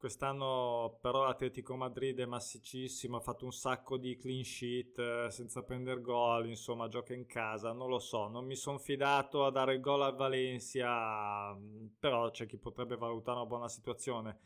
Quest'anno 0.01 0.97
però 0.99 1.25
Atletico 1.25 1.75
Madrid 1.75 2.17
è 2.17 2.25
massicissimo, 2.25 3.17
ha 3.17 3.19
fatto 3.19 3.45
un 3.45 3.51
sacco 3.51 3.97
di 3.97 4.17
clean 4.17 4.43
sheet 4.43 4.97
eh, 4.97 5.27
senza 5.29 5.61
prendere 5.61 6.01
gol, 6.01 6.47
insomma 6.47 6.87
gioca 6.87 7.13
in 7.13 7.27
casa, 7.27 7.71
non 7.71 7.87
lo 7.87 7.99
so, 7.99 8.27
non 8.27 8.47
mi 8.47 8.55
sono 8.55 8.79
fidato 8.79 9.45
a 9.45 9.51
dare 9.51 9.75
il 9.75 9.79
gol 9.79 10.01
a 10.01 10.09
Valencia, 10.09 11.55
però 11.99 12.31
c'è 12.31 12.47
chi 12.47 12.57
potrebbe 12.57 12.97
valutare 12.97 13.37
una 13.37 13.47
buona 13.47 13.69
situazione. 13.69 14.39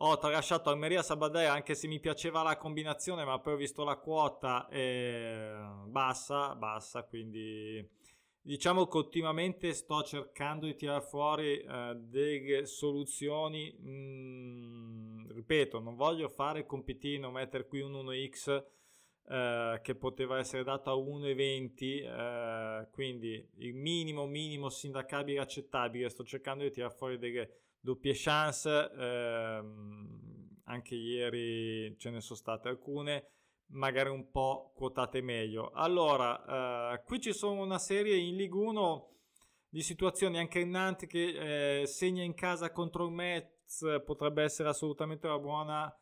Ho 0.00 0.18
tralasciato 0.18 0.68
Almeria 0.68 1.02
Sabadell 1.02 1.48
anche 1.48 1.74
se 1.74 1.86
mi 1.88 2.00
piaceva 2.00 2.42
la 2.42 2.56
combinazione, 2.56 3.24
ma 3.24 3.38
poi 3.38 3.54
ho 3.54 3.56
visto 3.56 3.82
la 3.82 3.96
quota 3.96 4.68
e 4.68 5.54
bassa, 5.86 6.54
bassa, 6.54 7.02
quindi 7.04 7.88
Diciamo 8.46 8.86
che 8.86 8.96
ultimamente 8.96 9.72
sto 9.72 10.04
cercando 10.04 10.66
di 10.66 10.76
tirare 10.76 11.02
fuori 11.02 11.58
eh, 11.58 11.96
delle 11.96 12.64
soluzioni, 12.64 13.76
mm, 13.76 15.30
ripeto, 15.32 15.80
non 15.80 15.96
voglio 15.96 16.28
fare 16.28 16.64
compitino, 16.64 17.32
mettere 17.32 17.66
qui 17.66 17.80
un 17.80 17.94
1x 17.94 18.64
eh, 19.26 19.80
che 19.82 19.94
poteva 19.96 20.38
essere 20.38 20.62
dato 20.62 20.92
a 20.92 20.94
1,20, 20.94 22.04
eh, 22.04 22.88
quindi 22.92 23.44
il 23.56 23.74
minimo 23.74 24.26
minimo 24.26 24.68
sindacabile 24.68 25.40
accettabile, 25.40 26.08
sto 26.08 26.22
cercando 26.22 26.62
di 26.62 26.70
tirare 26.70 26.94
fuori 26.94 27.18
delle 27.18 27.65
doppie 27.86 28.14
chance, 28.14 28.90
ehm, 28.98 30.60
anche 30.64 30.96
ieri 30.96 31.96
ce 31.96 32.10
ne 32.10 32.20
sono 32.20 32.36
state 32.36 32.68
alcune, 32.68 33.30
magari 33.68 34.10
un 34.10 34.28
po' 34.30 34.72
quotate 34.74 35.22
meglio. 35.22 35.70
Allora, 35.70 36.94
eh, 36.94 37.02
qui 37.04 37.20
ci 37.20 37.32
sono 37.32 37.62
una 37.62 37.78
serie 37.78 38.16
in 38.16 38.34
Ligue 38.34 38.60
1 38.60 39.10
di 39.68 39.82
situazioni 39.82 40.38
anche 40.38 40.58
in 40.58 40.70
Nantes 40.70 41.08
che 41.08 41.82
eh, 41.82 41.86
segna 41.86 42.24
in 42.24 42.34
casa 42.34 42.72
contro 42.72 43.06
il 43.06 43.12
Metz, 43.12 44.02
potrebbe 44.04 44.42
essere 44.42 44.68
assolutamente 44.68 45.26
una 45.26 45.38
buona 45.38 45.96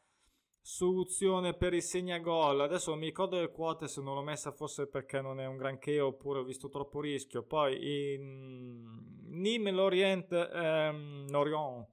soluzione 0.67 1.53
per 1.53 1.75
il 1.75 1.83
segnagol. 1.83 2.63
Adesso 2.63 2.89
non 2.89 3.01
mi 3.01 3.05
ricordo 3.05 3.39
le 3.39 3.51
quote 3.51 3.87
se 3.87 4.01
non 4.01 4.15
l'ho 4.15 4.23
messa 4.23 4.51
forse 4.51 4.89
perché 4.89 5.21
non 5.21 5.39
è 5.39 5.47
un 5.47 5.59
granché 5.59 6.01
oppure 6.01 6.39
ho 6.39 6.43
visto 6.43 6.71
troppo 6.71 7.03
rischio. 7.03 7.43
Poi 7.43 8.15
in 8.15 9.21
Nîmes 9.29 9.75
Lorient, 9.75 10.33
ehm, 10.33 11.29
Lorient 11.29 11.87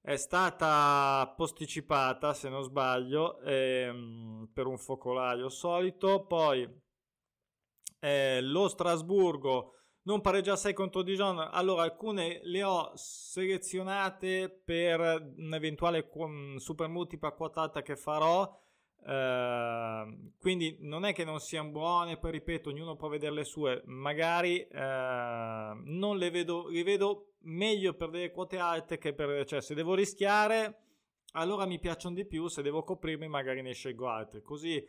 è 0.00 0.14
stata 0.14 1.34
posticipata, 1.36 2.34
se 2.34 2.48
non 2.48 2.62
sbaglio, 2.62 3.40
ehm, 3.40 4.48
per 4.52 4.66
un 4.66 4.78
focolaio 4.78 5.48
solito. 5.48 6.24
Poi 6.24 6.82
eh, 7.98 8.40
lo 8.42 8.68
Strasburgo 8.68 9.73
non 10.04 10.20
pareggia 10.20 10.56
6 10.56 10.72
contro 10.72 11.02
Dijon. 11.02 11.38
Allora, 11.38 11.82
alcune 11.82 12.40
le 12.42 12.62
ho 12.62 12.92
selezionate 12.94 14.48
per 14.48 15.32
un'eventuale 15.36 16.10
super 16.56 16.88
multipla 16.88 17.32
quotata 17.32 17.82
che 17.82 17.96
farò. 17.96 18.62
Uh, 19.06 20.32
quindi 20.38 20.78
non 20.80 21.04
è 21.04 21.12
che 21.12 21.24
non 21.24 21.38
siano 21.38 21.68
buone, 21.68 22.16
poi 22.16 22.30
ripeto, 22.30 22.70
ognuno 22.70 22.96
può 22.96 23.08
vedere 23.08 23.34
le 23.34 23.44
sue, 23.44 23.82
magari 23.84 24.66
uh, 24.72 24.76
non 24.76 26.16
le 26.16 26.30
vedo, 26.30 26.68
le 26.68 26.82
vedo 26.82 27.34
meglio 27.40 27.92
per 27.92 28.08
delle 28.08 28.30
quote 28.30 28.56
alte 28.56 28.96
che 28.96 29.12
per, 29.12 29.44
cioè 29.44 29.60
se 29.60 29.74
devo 29.74 29.92
rischiare, 29.94 30.84
allora 31.32 31.66
mi 31.66 31.78
piacciono 31.78 32.14
di 32.14 32.24
più, 32.24 32.48
se 32.48 32.62
devo 32.62 32.82
coprirmi 32.82 33.28
magari 33.28 33.60
ne 33.60 33.74
scelgo 33.74 34.08
altre, 34.08 34.40
così 34.40 34.82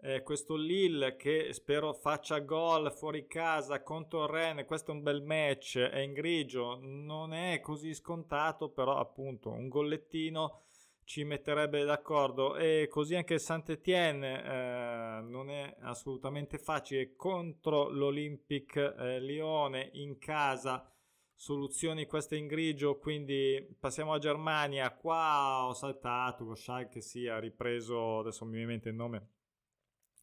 eh, 0.00 0.22
questo 0.22 0.56
Lille 0.56 1.16
che 1.16 1.52
spero 1.52 1.92
faccia 1.92 2.38
gol 2.40 2.92
fuori 2.92 3.26
casa 3.26 3.82
contro 3.82 4.26
Rennes, 4.26 4.66
questo 4.66 4.90
è 4.90 4.94
un 4.94 5.02
bel 5.02 5.22
match, 5.22 5.78
è 5.78 6.00
in 6.00 6.12
grigio, 6.12 6.78
non 6.80 7.32
è 7.32 7.60
così 7.60 7.94
scontato, 7.94 8.68
però 8.68 8.98
appunto 8.98 9.50
un 9.50 9.68
gollettino 9.68 10.62
ci 11.04 11.24
metterebbe 11.24 11.84
d'accordo. 11.84 12.56
E 12.56 12.88
così 12.90 13.14
anche 13.14 13.34
il 13.34 13.40
Saint-Étienne 13.40 14.42
eh, 14.42 15.20
non 15.22 15.50
è 15.50 15.76
assolutamente 15.80 16.58
facile. 16.58 17.14
Contro 17.14 17.88
l'Olympic 17.88 18.76
eh, 18.76 19.20
Lione 19.20 19.90
in 19.94 20.18
casa 20.18 20.88
soluzioni 21.36 22.06
queste 22.06 22.36
in 22.36 22.46
grigio 22.46 22.98
quindi 22.98 23.76
passiamo 23.78 24.12
a 24.12 24.18
Germania. 24.18 24.92
Qua 24.94 25.66
ho 25.66 25.72
saltato 25.72 26.44
lo 26.44 26.54
Schalke 26.54 27.00
si 27.00 27.26
ha 27.26 27.38
ripreso 27.38 28.20
adesso 28.20 28.44
mi 28.44 28.52
viene 28.52 28.64
in 28.64 28.70
mente 28.70 28.88
il 28.88 28.94
nome 28.94 29.28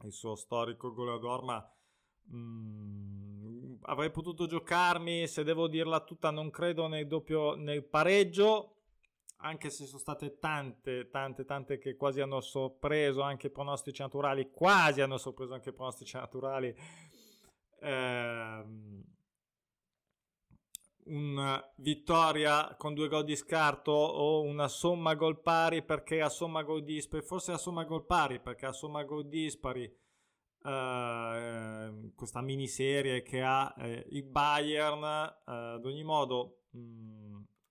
il 0.04 0.14
suo 0.14 0.36
storico 0.36 0.94
goleador 0.94 1.44
ma 1.44 1.74
mm, 2.34 3.76
avrei 3.84 4.12
potuto 4.12 4.46
giocarmi 4.46 5.28
se 5.28 5.44
devo 5.44 5.68
dirla 5.68 6.02
tutta 6.02 6.32
non 6.32 6.50
credo 6.50 6.88
nel 6.88 7.08
doppio 7.08 7.56
nel 7.56 7.84
pareggio 7.84 8.76
anche 9.44 9.70
se 9.70 9.86
sono 9.86 10.00
state 10.00 10.38
tante, 10.40 11.10
tante, 11.10 11.46
tante 11.46 11.78
che 11.78 11.96
quasi 11.96 12.22
hanno 12.22 12.42
sorpreso 12.42 13.22
anche 13.22 13.48
i 13.48 13.52
pronostici 13.52 14.02
naturali, 14.02 14.52
quasi 14.52 15.02
hanno 15.02 15.18
sorpreso 15.18 15.54
anche 15.54 15.70
i 15.70 15.74
pronostici 15.74 16.16
naturali. 16.16 16.76
Eh, 17.80 18.64
una 21.06 21.64
vittoria 21.76 22.76
con 22.78 22.94
due 22.94 23.08
gol 23.08 23.24
di 23.24 23.36
scarto 23.36 23.92
o 23.92 24.42
una 24.42 24.68
somma 24.68 25.16
gol 25.16 25.42
pari 25.42 25.84
perché 25.84 26.18
la 26.18 26.30
somma 26.30 26.64
gol 26.64 26.84
dispari, 26.84 27.24
forse 27.24 27.52
la 27.52 27.58
somma 27.58 27.84
gol 27.84 28.06
pari 28.06 28.40
perché 28.40 28.66
la 28.66 28.74
somma 28.74 29.04
gol 29.04 29.28
dispari, 29.28 29.84
eh, 30.64 32.12
questa 32.16 32.42
miniserie 32.42 33.22
che 33.22 33.42
ha 33.42 33.74
eh, 33.78 34.06
il 34.10 34.24
Bayern, 34.24 35.04
eh, 35.04 35.52
ad 35.52 35.86
ogni 35.86 36.04
modo... 36.04 36.64
Mh, 36.72 36.80
mm, 36.80 37.22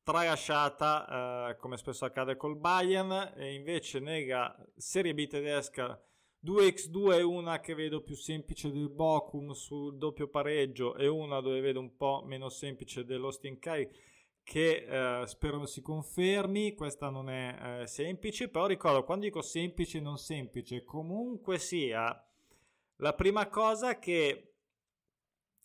tralasciata 0.03 1.51
eh, 1.51 1.57
come 1.57 1.77
spesso 1.77 2.05
accade 2.05 2.37
col 2.37 2.57
Bayern 2.57 3.33
e 3.37 3.55
invece 3.55 4.01
nella 4.01 4.57
Serie 4.77 5.15
B 5.15 5.27
tedesca 5.29 6.01
2x2 6.44 7.18
è 7.18 7.23
una 7.23 7.61
che 7.61 7.75
vedo 7.75 8.02
più 8.02 8.14
semplice 8.14 8.70
del 8.73 8.88
Bochum 8.88 9.52
sul 9.52 9.97
doppio 9.99 10.28
pareggio 10.28 10.97
e 10.97 11.06
una 11.06 11.40
dove 11.40 11.61
vedo 11.61 11.80
un 11.80 11.97
po' 11.97 12.23
meno 12.25 12.49
semplice 12.49 13.04
dell'Austin 13.04 13.59
Kai 13.59 13.88
che 14.42 14.87
eh, 15.23 15.26
spero 15.26 15.66
si 15.66 15.82
confermi, 15.82 16.75
questa 16.75 17.11
non 17.11 17.28
è 17.28 17.82
eh, 17.82 17.87
semplice, 17.87 18.49
però 18.49 18.66
ricordo 18.66 19.04
quando 19.04 19.26
dico 19.26 19.42
semplice 19.42 19.99
e 19.99 20.00
non 20.00 20.16
semplice, 20.16 20.82
comunque 20.82 21.59
sia, 21.59 22.26
la 22.97 23.14
prima 23.14 23.49
cosa 23.49 23.99
che 23.99 24.54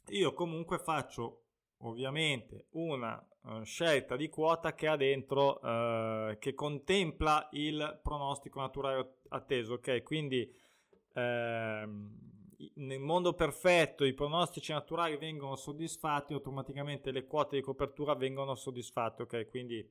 io 0.10 0.34
comunque 0.34 0.78
faccio 0.78 1.46
ovviamente 1.80 2.68
una 2.72 3.26
uh, 3.42 3.64
scelta 3.64 4.16
di 4.16 4.30
quota 4.30 4.74
che 4.74 4.88
ha 4.88 4.96
dentro, 4.96 5.60
uh, 5.62 6.38
che 6.38 6.54
contempla 6.54 7.50
il 7.54 8.00
pronostico 8.04 8.60
naturale 8.60 9.18
atteso, 9.30 9.74
ok? 9.74 10.04
Quindi 10.04 10.64
nel 11.22 13.00
mondo 13.00 13.34
perfetto 13.34 14.04
i 14.04 14.14
pronostici 14.14 14.72
naturali 14.72 15.18
vengono 15.18 15.56
soddisfatti, 15.56 16.34
automaticamente 16.34 17.12
le 17.12 17.26
quote 17.26 17.56
di 17.56 17.62
copertura 17.62 18.16
vengono 18.16 18.56
soddisfatte, 18.56 19.24
ok? 19.24 19.48
Quindi 19.48 19.88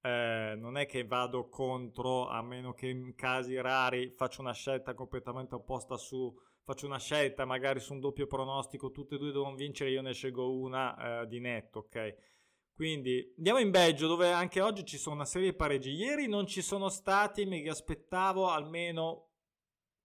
eh, 0.00 0.54
non 0.56 0.76
è 0.76 0.86
che 0.86 1.04
vado 1.04 1.48
contro, 1.48 2.28
a 2.28 2.42
meno 2.42 2.72
che 2.72 2.88
in 2.88 3.14
casi 3.14 3.60
rari 3.60 4.10
faccio 4.10 4.40
una 4.40 4.52
scelta 4.52 4.94
completamente 4.94 5.56
opposta 5.56 5.96
su, 5.96 6.32
faccio 6.62 6.86
una 6.86 6.98
scelta 6.98 7.44
magari 7.44 7.80
su 7.80 7.94
un 7.94 8.00
doppio 8.00 8.26
pronostico, 8.26 8.90
tutte 8.90 9.16
e 9.16 9.18
due 9.18 9.32
devono 9.32 9.54
vincere, 9.54 9.90
io 9.90 10.02
ne 10.02 10.12
scelgo 10.12 10.56
una 10.56 11.22
eh, 11.22 11.26
di 11.26 11.40
netto, 11.40 11.80
ok? 11.80 12.36
Quindi 12.78 13.34
andiamo 13.38 13.58
in 13.58 13.72
Belgio 13.72 14.06
dove 14.06 14.30
anche 14.30 14.60
oggi 14.60 14.84
ci 14.84 14.98
sono 14.98 15.16
una 15.16 15.24
serie 15.24 15.50
di 15.50 15.56
pareggi. 15.56 15.90
Ieri 15.90 16.28
non 16.28 16.46
ci 16.46 16.62
sono 16.62 16.88
stati, 16.90 17.44
mi 17.44 17.66
aspettavo 17.66 18.46
almeno 18.46 19.27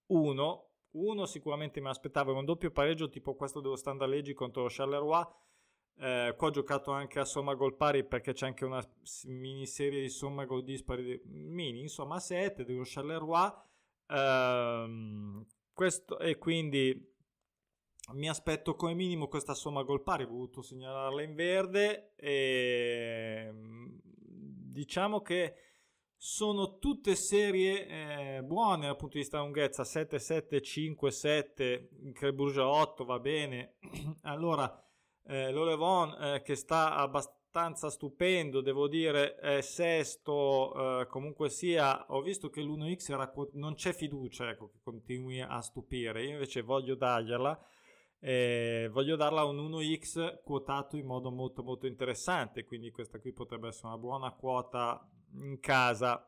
uno, 0.08 0.70
uno 0.92 1.26
sicuramente 1.26 1.80
mi 1.82 1.90
aspettavo 1.90 2.36
un 2.38 2.46
doppio 2.46 2.72
pareggio 2.72 3.10
tipo 3.10 3.36
questo 3.36 3.62
dello 3.62 3.76
Standard 3.76 4.12
Leggi 4.12 4.34
contro 4.34 4.64
lo 4.64 4.70
Charleroi. 4.70 5.26
Eh, 5.96 6.34
qua 6.36 6.48
ho 6.48 6.52
giocato 6.52 6.92
anche 6.92 7.20
a 7.20 7.26
somma 7.26 7.54
gol 7.54 7.76
pari 7.76 8.04
perché 8.04 8.34
c'è 8.34 8.48
anche 8.48 8.66
una 8.66 8.84
miniserie 9.26 10.02
di 10.02 10.10
somma 10.10 10.46
gol 10.46 10.64
dispari 10.64 11.22
mini, 11.26 11.82
insomma 11.82 12.20
7 12.20 12.64
dello 12.64 12.84
Charleroi. 12.84 13.52
Eh, 14.08 15.46
questo, 15.74 16.20
e 16.20 16.38
quindi 16.38 17.12
mi 18.12 18.30
aspetto 18.30 18.76
come 18.76 18.94
minimo 18.94 19.28
questa 19.28 19.54
somma 19.54 19.84
gol 19.84 20.04
pari, 20.04 20.24
ho 20.24 20.28
voluto 20.28 20.62
segnalarla 20.62 21.22
in 21.22 21.36
verde 21.36 22.14
e 22.16 23.52
diciamo 24.74 25.22
che 25.22 25.56
sono 26.26 26.80
tutte 26.80 27.16
serie 27.16 28.38
eh, 28.38 28.44
buone 28.44 28.86
dal 28.86 28.96
punto 28.96 29.16
di 29.16 29.24
vista 29.24 29.40
lunghezza 29.40 29.84
7 29.84 30.18
7 30.20 30.62
5 30.62 31.12
7 31.12 31.90
Creburgia 32.14 32.66
8 32.66 33.04
va 33.04 33.20
bene. 33.20 33.74
Allora 34.24 34.74
eh, 35.26 35.52
l'Olevon 35.52 36.16
eh, 36.18 36.42
che 36.42 36.56
sta 36.56 36.96
abbastanza 36.96 37.90
stupendo 37.90 38.62
devo 38.62 38.88
dire 38.88 39.36
è 39.36 39.60
sesto 39.60 41.02
eh, 41.02 41.08
comunque 41.08 41.50
sia. 41.50 42.06
Ho 42.08 42.22
visto 42.22 42.50
che 42.50 42.62
l'1x 42.62 43.12
era, 43.12 43.30
non 43.56 43.74
c'è 43.74 43.92
fiducia 43.92 44.50
ecco, 44.50 44.70
che 44.70 44.80
continui 44.82 45.42
a 45.42 45.60
stupire. 45.60 46.24
Io 46.24 46.32
invece 46.32 46.62
voglio 46.62 46.96
dargliela 46.96 47.68
eh, 48.26 48.90
voglio 48.94 49.18
darla 49.18 49.44
un 49.44 49.58
1x 49.58 50.42
quotato 50.42 50.96
in 50.96 51.06
modo 51.06 51.30
molto 51.30 51.62
molto 51.62 51.88
interessante 51.88 52.64
quindi 52.64 52.90
questa 52.90 53.20
qui 53.20 53.34
potrebbe 53.34 53.68
essere 53.68 53.88
una 53.88 53.98
buona 53.98 54.32
quota 54.32 55.06
in 55.42 55.60
casa. 55.60 56.28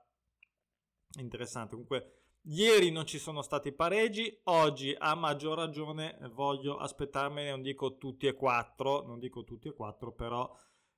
Interessante. 1.19 1.71
Comunque, 1.71 2.15
ieri 2.43 2.91
non 2.91 3.05
ci 3.05 3.17
sono 3.17 3.41
stati 3.41 3.71
pareggi, 3.71 4.41
oggi 4.45 4.95
a 4.97 5.15
maggior 5.15 5.57
ragione 5.57 6.17
voglio 6.33 6.77
aspettarmene, 6.77 7.49
non 7.49 7.61
dico 7.61 7.97
tutti 7.97 8.27
e 8.27 8.33
quattro, 8.33 9.05
non 9.05 9.19
dico 9.19 9.43
tutti 9.43 9.67
e 9.67 9.73
quattro, 9.73 10.11
però 10.13 10.49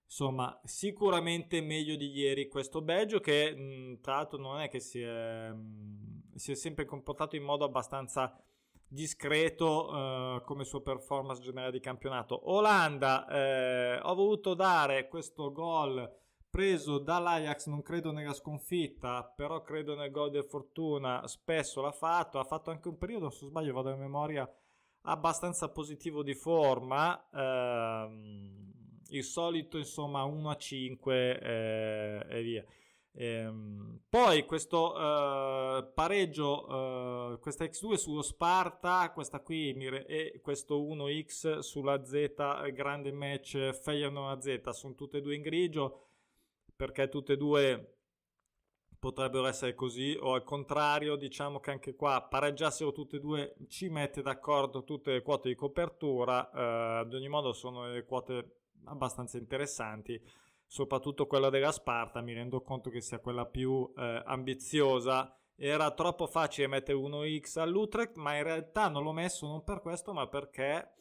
insomma 0.04 0.58
sicuramente 0.64 1.60
meglio 1.62 1.98
di 1.98 2.10
ieri 2.12 2.48
questo 2.48 2.82
Belgio 2.82 3.20
che 3.20 3.54
mh, 3.54 4.00
tra 4.00 4.16
l'altro 4.16 4.40
non 4.40 4.60
è 4.62 4.70
che 4.70 4.80
si 4.80 5.02
è, 5.02 5.50
mh, 5.50 6.36
si 6.36 6.52
è 6.52 6.56
sempre 6.56 6.86
comportato 6.86 7.36
in 7.36 7.44
modo 7.44 7.66
abbastanza 7.66 8.42
discreto 8.90 9.90
uh, 9.90 10.42
come 10.44 10.64
sua 10.64 10.82
performance 10.82 11.42
generale 11.42 11.72
di 11.72 11.82
campionato. 11.82 12.50
Olanda, 12.52 13.28
eh, 13.28 14.00
ho 14.02 14.16
voluto 14.16 14.54
dare 14.54 15.10
questo 15.10 15.52
gol 15.52 16.10
preso 16.58 16.98
dall'Ajax, 16.98 17.68
non 17.68 17.84
credo 17.84 18.12
nella 18.12 18.34
sconfitta, 18.34 19.24
però 19.24 19.62
credo 19.62 19.94
nel 19.94 20.10
gol 20.10 20.32
del 20.32 20.44
Fortuna, 20.44 21.22
spesso 21.28 21.82
l'ha 21.82 21.92
fatto, 21.92 22.40
ha 22.40 22.44
fatto 22.44 22.72
anche 22.72 22.88
un 22.88 22.98
periodo, 22.98 23.30
se 23.30 23.46
sbaglio 23.46 23.74
vado 23.74 23.92
a 23.92 23.96
memoria, 23.96 24.52
abbastanza 25.02 25.70
positivo 25.70 26.24
di 26.24 26.34
forma, 26.34 27.30
ehm, 27.32 28.72
il 29.10 29.24
solito 29.24 29.78
insomma 29.78 30.24
1 30.24 30.50
a 30.50 30.56
5 30.56 31.40
eh, 31.40 32.26
e 32.28 32.42
via. 32.42 32.66
Ehm, 33.12 34.00
poi 34.10 34.44
questo 34.48 34.98
eh, 34.98 35.92
pareggio, 35.94 37.34
eh, 37.34 37.38
questa 37.38 37.66
X2 37.66 37.94
sullo 37.94 38.24
Sparta, 38.24 39.12
questa 39.12 39.42
qui 39.42 39.76
e 39.76 40.40
questo 40.42 40.82
1X 40.82 41.60
sulla 41.60 42.04
Z, 42.04 42.72
grande 42.74 43.12
match 43.12 43.74
Feyenoord 43.74 44.42
Z, 44.42 44.70
sono 44.70 44.96
tutte 44.96 45.18
e 45.20 45.22
due 45.22 45.36
in 45.36 45.44
grigio 45.44 46.07
perché 46.78 47.10
tutte 47.10 47.34
e 47.34 47.38
due 47.38 47.98
potrebbero 49.00 49.46
essere 49.48 49.76
così 49.76 50.18
o 50.20 50.34
al 50.34 50.44
contrario 50.44 51.18
diciamo 51.18 51.60
che 51.60 51.72
anche 51.72 51.96
qua 51.96 52.26
pareggiassero 52.30 52.92
tutte 52.94 53.18
e 53.18 53.20
due 53.20 53.56
ci 53.68 53.90
mette 53.90 54.22
d'accordo 54.22 54.84
tutte 54.84 55.12
le 55.12 55.22
quote 55.22 55.50
di 55.50 55.56
copertura 55.56 56.50
eh, 56.50 57.00
ad 57.00 57.14
ogni 57.14 57.28
modo 57.28 57.52
sono 57.52 57.90
le 57.90 58.06
quote 58.06 58.60
abbastanza 58.86 59.38
interessanti 59.38 60.20
soprattutto 60.68 61.26
quella 61.26 61.50
della 61.50 61.72
Sparta 61.72 62.22
mi 62.22 62.34
rendo 62.34 62.62
conto 62.62 62.90
che 62.90 63.02
sia 63.02 63.20
quella 63.20 63.46
più 63.46 63.92
eh, 63.98 64.22
ambiziosa. 64.26 65.34
Era 65.56 65.90
troppo 65.92 66.28
facile 66.28 66.68
mettere 66.68 66.98
1x 67.00 67.60
all'Utrecht 67.60 68.16
ma 68.18 68.36
in 68.36 68.44
realtà 68.44 68.90
non 68.90 69.02
l'ho 69.02 69.14
messo 69.14 69.48
non 69.48 69.64
per 69.64 69.82
questo 69.82 70.14
ma 70.14 70.28
perché 70.28 70.92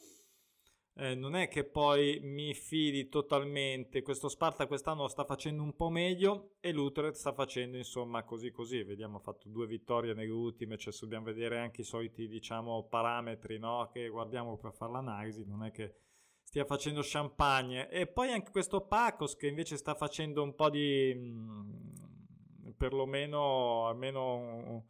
eh, 0.99 1.15
non 1.15 1.37
è 1.37 1.49
che 1.49 1.65
poi 1.65 2.21
mi 2.23 2.55
fidi 2.55 3.11
totalmente. 3.11 4.01
Questo 4.01 4.29
Sparta 4.29 4.67
quest'anno 4.67 5.09
sta 5.09 5.25
facendo 5.25 5.63
un 5.63 5.77
po' 5.77 5.91
meglio 5.91 6.57
e 6.61 6.73
l'Utrecht 6.73 7.17
sta 7.17 7.35
facendo 7.35 7.77
insomma 7.77 8.23
così 8.25 8.51
così. 8.51 8.83
Vediamo, 8.83 9.19
ha 9.19 9.21
fatto 9.21 9.49
due 9.51 9.67
vittorie 9.67 10.15
nelle 10.15 10.31
ultime, 10.31 10.79
cioè 10.79 10.95
dobbiamo 10.99 11.27
vedere 11.27 11.59
anche 11.59 11.83
i 11.83 11.85
soliti 11.85 12.27
diciamo 12.27 12.87
parametri 12.89 13.59
no? 13.59 13.91
che 13.93 14.09
guardiamo 14.09 14.57
per 14.57 14.73
fare 14.73 14.93
l'analisi. 14.93 15.45
Non 15.45 15.65
è 15.65 15.71
che 15.71 15.97
stia 16.43 16.65
facendo 16.65 17.01
champagne. 17.03 17.91
E 17.91 18.07
poi 18.07 18.33
anche 18.33 18.51
questo 18.51 18.87
Pacos 18.87 19.37
che 19.37 19.49
invece 19.49 19.77
sta 19.77 19.95
facendo 19.95 20.43
un 20.43 20.55
po' 20.55 20.71
di... 20.71 21.13
Mh, 21.15 21.21
mm, 21.21 22.71
perlomeno 22.77 23.87
almeno 23.87 24.87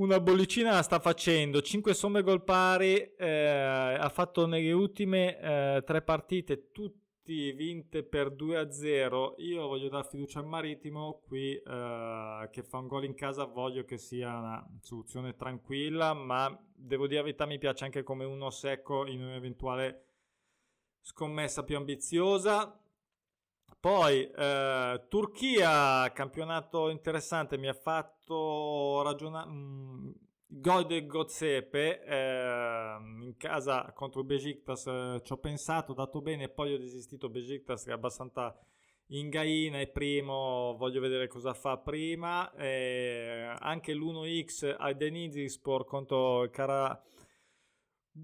una 0.00 0.18
bollicina 0.18 0.72
la 0.72 0.82
sta 0.82 0.98
facendo, 0.98 1.60
5 1.60 1.92
somme 1.92 2.22
gol 2.22 2.42
pari, 2.42 2.96
eh, 2.96 3.28
ha 3.28 4.08
fatto 4.08 4.46
nelle 4.46 4.72
ultime 4.72 5.38
eh, 5.38 6.02
partite 6.02 6.70
tutti 6.72 7.52
vinte 7.52 8.02
per 8.02 8.30
2 8.30 8.56
a 8.56 8.72
0. 8.72 9.34
Io 9.38 9.66
voglio 9.66 9.90
dare 9.90 10.08
fiducia 10.08 10.38
al 10.38 10.46
Marittimo 10.46 11.20
qui 11.26 11.54
eh, 11.54 12.48
che 12.50 12.62
fa 12.62 12.78
un 12.78 12.86
gol 12.86 13.04
in 13.04 13.14
casa, 13.14 13.44
voglio 13.44 13.84
che 13.84 13.98
sia 13.98 14.38
una 14.38 14.78
soluzione 14.80 15.36
tranquilla, 15.36 16.14
ma 16.14 16.50
devo 16.74 17.06
dire 17.06 17.18
la 17.18 17.24
verità 17.24 17.44
mi 17.44 17.58
piace 17.58 17.84
anche 17.84 18.02
come 18.02 18.24
uno 18.24 18.48
secco 18.48 19.06
in 19.06 19.22
un'eventuale 19.22 20.06
scommessa 21.02 21.62
più 21.62 21.76
ambiziosa. 21.76 22.74
Poi 23.80 24.30
eh, 24.30 25.04
Turchia, 25.08 26.12
campionato 26.12 26.90
interessante, 26.90 27.56
mi 27.56 27.66
ha 27.66 27.72
fatto 27.72 29.00
ragionare. 29.02 29.48
Mm, 29.48 30.10
gol 30.46 30.84
del 30.84 31.06
Gozepe 31.06 32.04
eh, 32.04 32.96
in 33.22 33.34
casa 33.38 33.90
contro 33.94 34.22
Besiktas 34.22 34.86
eh, 34.86 35.20
ci 35.22 35.32
ho 35.32 35.38
pensato, 35.38 35.94
dato 35.94 36.20
bene, 36.20 36.50
poi 36.50 36.74
ho 36.74 36.78
desistito. 36.78 37.30
Besiktas 37.30 37.86
è 37.86 37.92
abbastanza 37.92 38.54
in 39.12 39.30
gaina, 39.30 39.80
è 39.80 39.86
primo, 39.88 40.74
voglio 40.76 41.00
vedere 41.00 41.26
cosa 41.26 41.54
fa 41.54 41.78
prima. 41.78 42.52
Eh, 42.56 43.50
anche 43.60 43.94
l'1x 43.94 44.74
al 44.76 44.94
Denizlispor 44.94 45.86
contro 45.86 46.42
il 46.42 46.50
Cara 46.50 47.02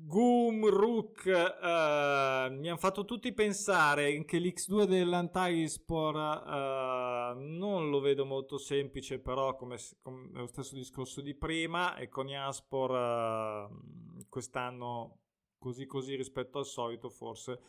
Gumruk 0.05 1.25
uh, 1.25 2.53
mi 2.53 2.69
hanno 2.69 2.77
fatto 2.77 3.05
tutti 3.05 3.33
pensare 3.33 4.25
che 4.25 4.39
l'X2 4.39 4.85
dell'Antarispor 4.85 6.15
uh, 6.15 7.39
non 7.39 7.89
lo 7.91 8.01
vedo 8.01 8.25
molto 8.25 8.59
semplice 8.59 9.19
però 9.19 9.55
come, 9.57 9.79
come, 10.03 10.29
lo 10.33 10.47
stesso 10.47 10.75
discorso 10.75 11.21
di 11.21 11.35
prima 11.35 11.97
e 11.97 12.09
con 12.09 12.27
Jaspor 12.27 13.71
uh, 13.71 14.27
quest'anno 14.29 15.21
così 15.59 15.87
così 15.87 16.15
rispetto 16.15 16.59
al 16.59 16.67
solito 16.67 17.09
forse 17.09 17.61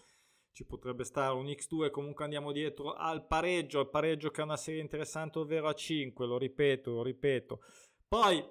ci 0.52 0.66
potrebbe 0.66 1.04
stare 1.04 1.34
un 1.34 1.46
X2 1.46 1.92
comunque 1.92 2.24
andiamo 2.24 2.52
dietro 2.52 2.94
al 2.94 3.26
pareggio 3.26 3.80
al 3.80 3.90
pareggio 3.90 4.32
che 4.32 4.42
è 4.42 4.44
una 4.44 4.58
serie 4.58 4.82
interessante 4.82 5.40
ovvero 5.40 5.68
a 5.68 5.74
5 5.74 6.26
lo 6.26 6.38
ripeto 6.38 6.92
lo 6.92 7.04
ripeto. 7.04 7.62
Poi 8.08 8.44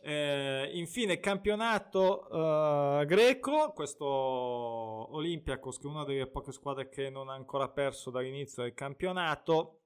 Eh, 0.00 0.70
infine, 0.74 1.18
campionato 1.18 2.26
uh, 2.30 3.04
greco, 3.04 3.72
questo 3.72 4.06
Olympiacos, 4.06 5.78
che 5.78 5.86
è 5.86 5.90
una 5.90 6.04
delle 6.04 6.26
poche 6.26 6.52
squadre 6.52 6.88
che 6.88 7.10
non 7.10 7.28
ha 7.28 7.34
ancora 7.34 7.68
perso 7.68 8.10
dall'inizio 8.10 8.62
del 8.62 8.74
campionato. 8.74 9.80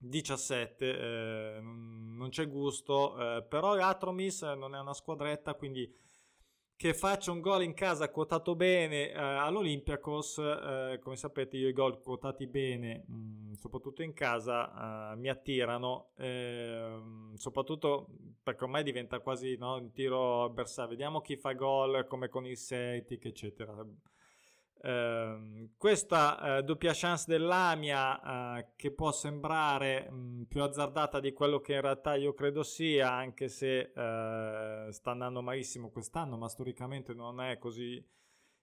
17, 0.00 0.86
eh, 0.86 1.60
non 1.60 2.28
c'è 2.30 2.48
gusto, 2.48 3.18
eh, 3.18 3.42
però 3.42 3.74
l'Atromis 3.74 4.42
non 4.42 4.76
è 4.76 4.78
una 4.78 4.94
squadretta, 4.94 5.54
quindi 5.54 5.92
che 6.78 6.94
faccia 6.94 7.32
un 7.32 7.40
gol 7.40 7.64
in 7.64 7.74
casa 7.74 8.08
quotato 8.08 8.54
bene 8.54 9.10
eh, 9.10 9.18
all'Olympiacos, 9.18 10.38
eh, 10.38 11.00
come 11.02 11.16
sapete 11.16 11.56
io 11.56 11.66
i 11.66 11.72
gol 11.72 12.00
quotati 12.00 12.46
bene, 12.46 13.02
mh, 13.04 13.14
mm, 13.14 13.52
soprattutto 13.54 14.04
in 14.04 14.12
casa, 14.12 15.10
eh, 15.10 15.16
mi 15.16 15.28
attirano, 15.28 16.10
ehm, 16.16 17.34
soprattutto 17.34 18.06
perché 18.44 18.62
ormai 18.62 18.84
diventa 18.84 19.18
quasi 19.18 19.56
no, 19.56 19.74
un 19.74 19.90
tiro 19.90 20.44
avversario, 20.44 20.90
vediamo 20.90 21.20
chi 21.20 21.36
fa 21.36 21.52
gol 21.54 22.06
come 22.06 22.28
con 22.28 22.46
il 22.46 22.56
Celtic 22.56 23.24
eccetera. 23.24 23.74
Uh, 24.80 25.70
questa 25.76 26.58
uh, 26.58 26.62
doppia 26.62 26.92
chance 26.94 27.24
dell'Amia 27.26 28.58
uh, 28.58 28.66
che 28.76 28.92
può 28.92 29.10
sembrare 29.10 30.08
mh, 30.08 30.14
mm, 30.14 30.42
più 30.42 30.62
azzardata 30.62 31.18
di 31.18 31.32
quello 31.32 31.58
che 31.58 31.74
in 31.74 31.80
realtà 31.80 32.14
io 32.14 32.32
credo 32.32 32.62
sia, 32.62 33.10
anche 33.12 33.48
se 33.48 33.92
eh, 33.94 34.86
sta 34.90 35.10
andando 35.10 35.42
malissimo 35.42 35.90
quest'anno, 35.90 36.36
ma 36.36 36.48
storicamente 36.48 37.12
non 37.12 37.40
è 37.40 37.58
così 37.58 38.00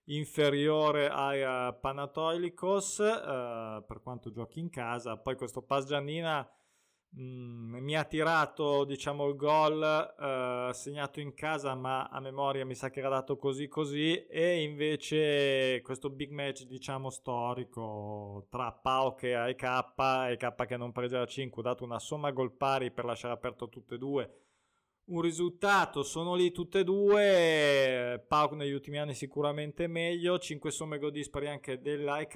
inferiore 0.06 1.10
a 1.10 1.74
Panatoilikos 1.74 2.96
per 2.98 4.00
quanto 4.02 4.32
giochi 4.32 4.60
in 4.60 4.70
casa. 4.70 5.18
Poi 5.18 5.36
questo 5.36 5.64
Paz 5.64 5.86
Giannina 7.12 7.56
Mm, 7.76 7.78
mi 7.78 7.96
ha 7.96 8.04
tirato 8.04 8.84
diciamo 8.84 9.28
il 9.28 9.36
gol 9.38 9.82
eh, 9.82 10.74
segnato 10.74 11.22
in 11.22 11.34
casa 11.34 11.74
ma 11.74 12.10
a 12.10 12.20
memoria 12.20 12.66
mi 12.66 12.76
sa 12.76 12.90
che 12.90 13.00
era 13.00 13.08
dato 13.10 13.38
così 13.38 13.68
così. 13.70 14.26
E 14.26 14.62
invece 14.64 15.82
questo 15.82 16.10
big 16.10 16.32
match 16.32 16.64
diciamo 16.66 17.10
storico 17.10 18.48
tra 18.50 18.72
Pau 18.74 19.16
che 19.16 19.34
ha 19.34 19.48
EK 19.48 19.64
e 20.30 20.38
K 20.38 20.66
che 20.66 20.78
non 20.78 20.92
pregeva 20.92 21.26
5 21.26 21.62
ha 21.62 21.66
dato 21.66 21.84
una 21.86 22.00
somma 22.00 22.32
gol 22.32 22.52
pari 22.52 22.92
per 22.92 23.06
lasciare 23.06 23.34
aperto 23.34 23.70
tutte 23.70 23.96
e 23.96 23.98
due. 23.98 24.40
Un 25.06 25.22
risultato 25.22 26.04
sono 26.04 26.36
lì 26.36 26.52
tutte 26.52 26.80
e 26.80 26.84
due 26.84 28.26
Pau 28.28 28.56
negli 28.56 28.72
ultimi 28.72 28.98
anni 28.98 29.14
sicuramente 29.14 29.88
meglio 29.88 30.38
5 30.38 30.72
somme 30.72 30.98
gol 31.00 31.12
dispari 31.12 31.48
anche 31.48 31.80
della 31.80 32.20
EK 32.20 32.36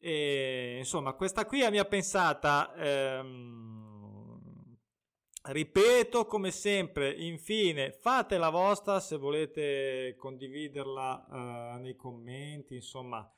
e, 0.00 0.76
insomma, 0.78 1.14
questa 1.14 1.44
qui 1.44 1.62
è 1.62 1.70
mia 1.70 1.84
pensata. 1.84 2.72
Ehm, 2.76 4.76
ripeto, 5.42 6.26
come 6.26 6.50
sempre, 6.50 7.12
infine, 7.12 7.92
fate 7.92 8.38
la 8.38 8.50
vostra 8.50 9.00
se 9.00 9.16
volete 9.16 10.14
condividerla 10.16 11.76
eh, 11.76 11.80
nei 11.80 11.96
commenti. 11.96 12.76
Insomma, 12.76 13.28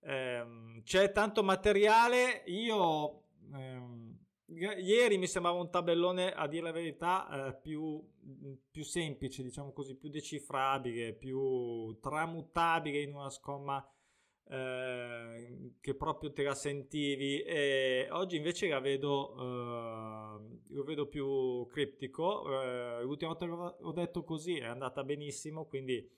ehm, 0.00 0.82
c'è 0.82 1.12
tanto 1.12 1.42
materiale. 1.42 2.42
Io 2.46 3.24
ehm, 3.52 4.16
ieri 4.48 5.18
mi 5.18 5.26
sembrava 5.26 5.58
un 5.58 5.70
tabellone, 5.70 6.32
a 6.32 6.46
dire 6.46 6.62
la 6.62 6.72
verità, 6.72 7.48
eh, 7.48 7.54
più, 7.54 8.00
più 8.70 8.84
semplice, 8.84 9.42
diciamo 9.42 9.72
così, 9.72 9.96
più 9.96 10.08
decifrabile, 10.08 11.14
più 11.14 11.98
tramutabile 12.00 13.00
in 13.00 13.14
una 13.14 13.30
scomma 13.30 13.84
eh, 14.48 15.72
che 15.80 15.94
proprio 15.94 16.32
te 16.32 16.42
la 16.42 16.54
sentivi. 16.54 17.42
E 17.42 18.08
oggi 18.10 18.36
invece 18.36 18.68
la 18.68 18.80
vedo, 18.80 19.34
eh, 19.38 20.58
lo 20.68 20.84
vedo 20.84 21.06
più 21.06 21.66
criptico. 21.66 22.62
Eh, 22.62 23.02
l'ultima 23.02 23.34
volta 23.34 23.46
che 23.46 23.84
ho 23.84 23.92
detto 23.92 24.24
così 24.24 24.56
è 24.56 24.66
andata 24.66 25.02
benissimo 25.04 25.66
quindi 25.66 26.08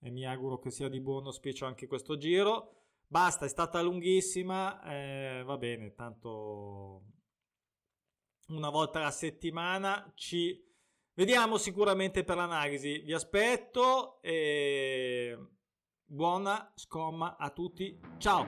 eh, 0.00 0.10
mi 0.10 0.26
auguro 0.26 0.58
che 0.58 0.70
sia 0.70 0.88
di 0.88 1.00
buon 1.00 1.26
auspicio 1.26 1.66
anche 1.66 1.86
questo 1.86 2.16
giro. 2.16 2.72
Basta 3.06 3.44
è 3.44 3.48
stata 3.48 3.80
lunghissima 3.82 4.82
eh, 4.84 5.42
va 5.44 5.56
bene 5.56 5.94
tanto 5.94 7.02
una 8.48 8.70
volta 8.70 8.98
alla 8.98 9.10
settimana 9.10 10.10
ci 10.14 10.62
vediamo 11.14 11.56
sicuramente 11.58 12.24
per 12.24 12.36
l'analisi. 12.36 12.98
Vi 12.98 13.12
aspetto 13.12 14.20
e 14.20 15.38
Buona 16.06 16.70
scomma 16.74 17.36
a 17.38 17.50
tutti, 17.50 17.98
ciao! 18.18 18.44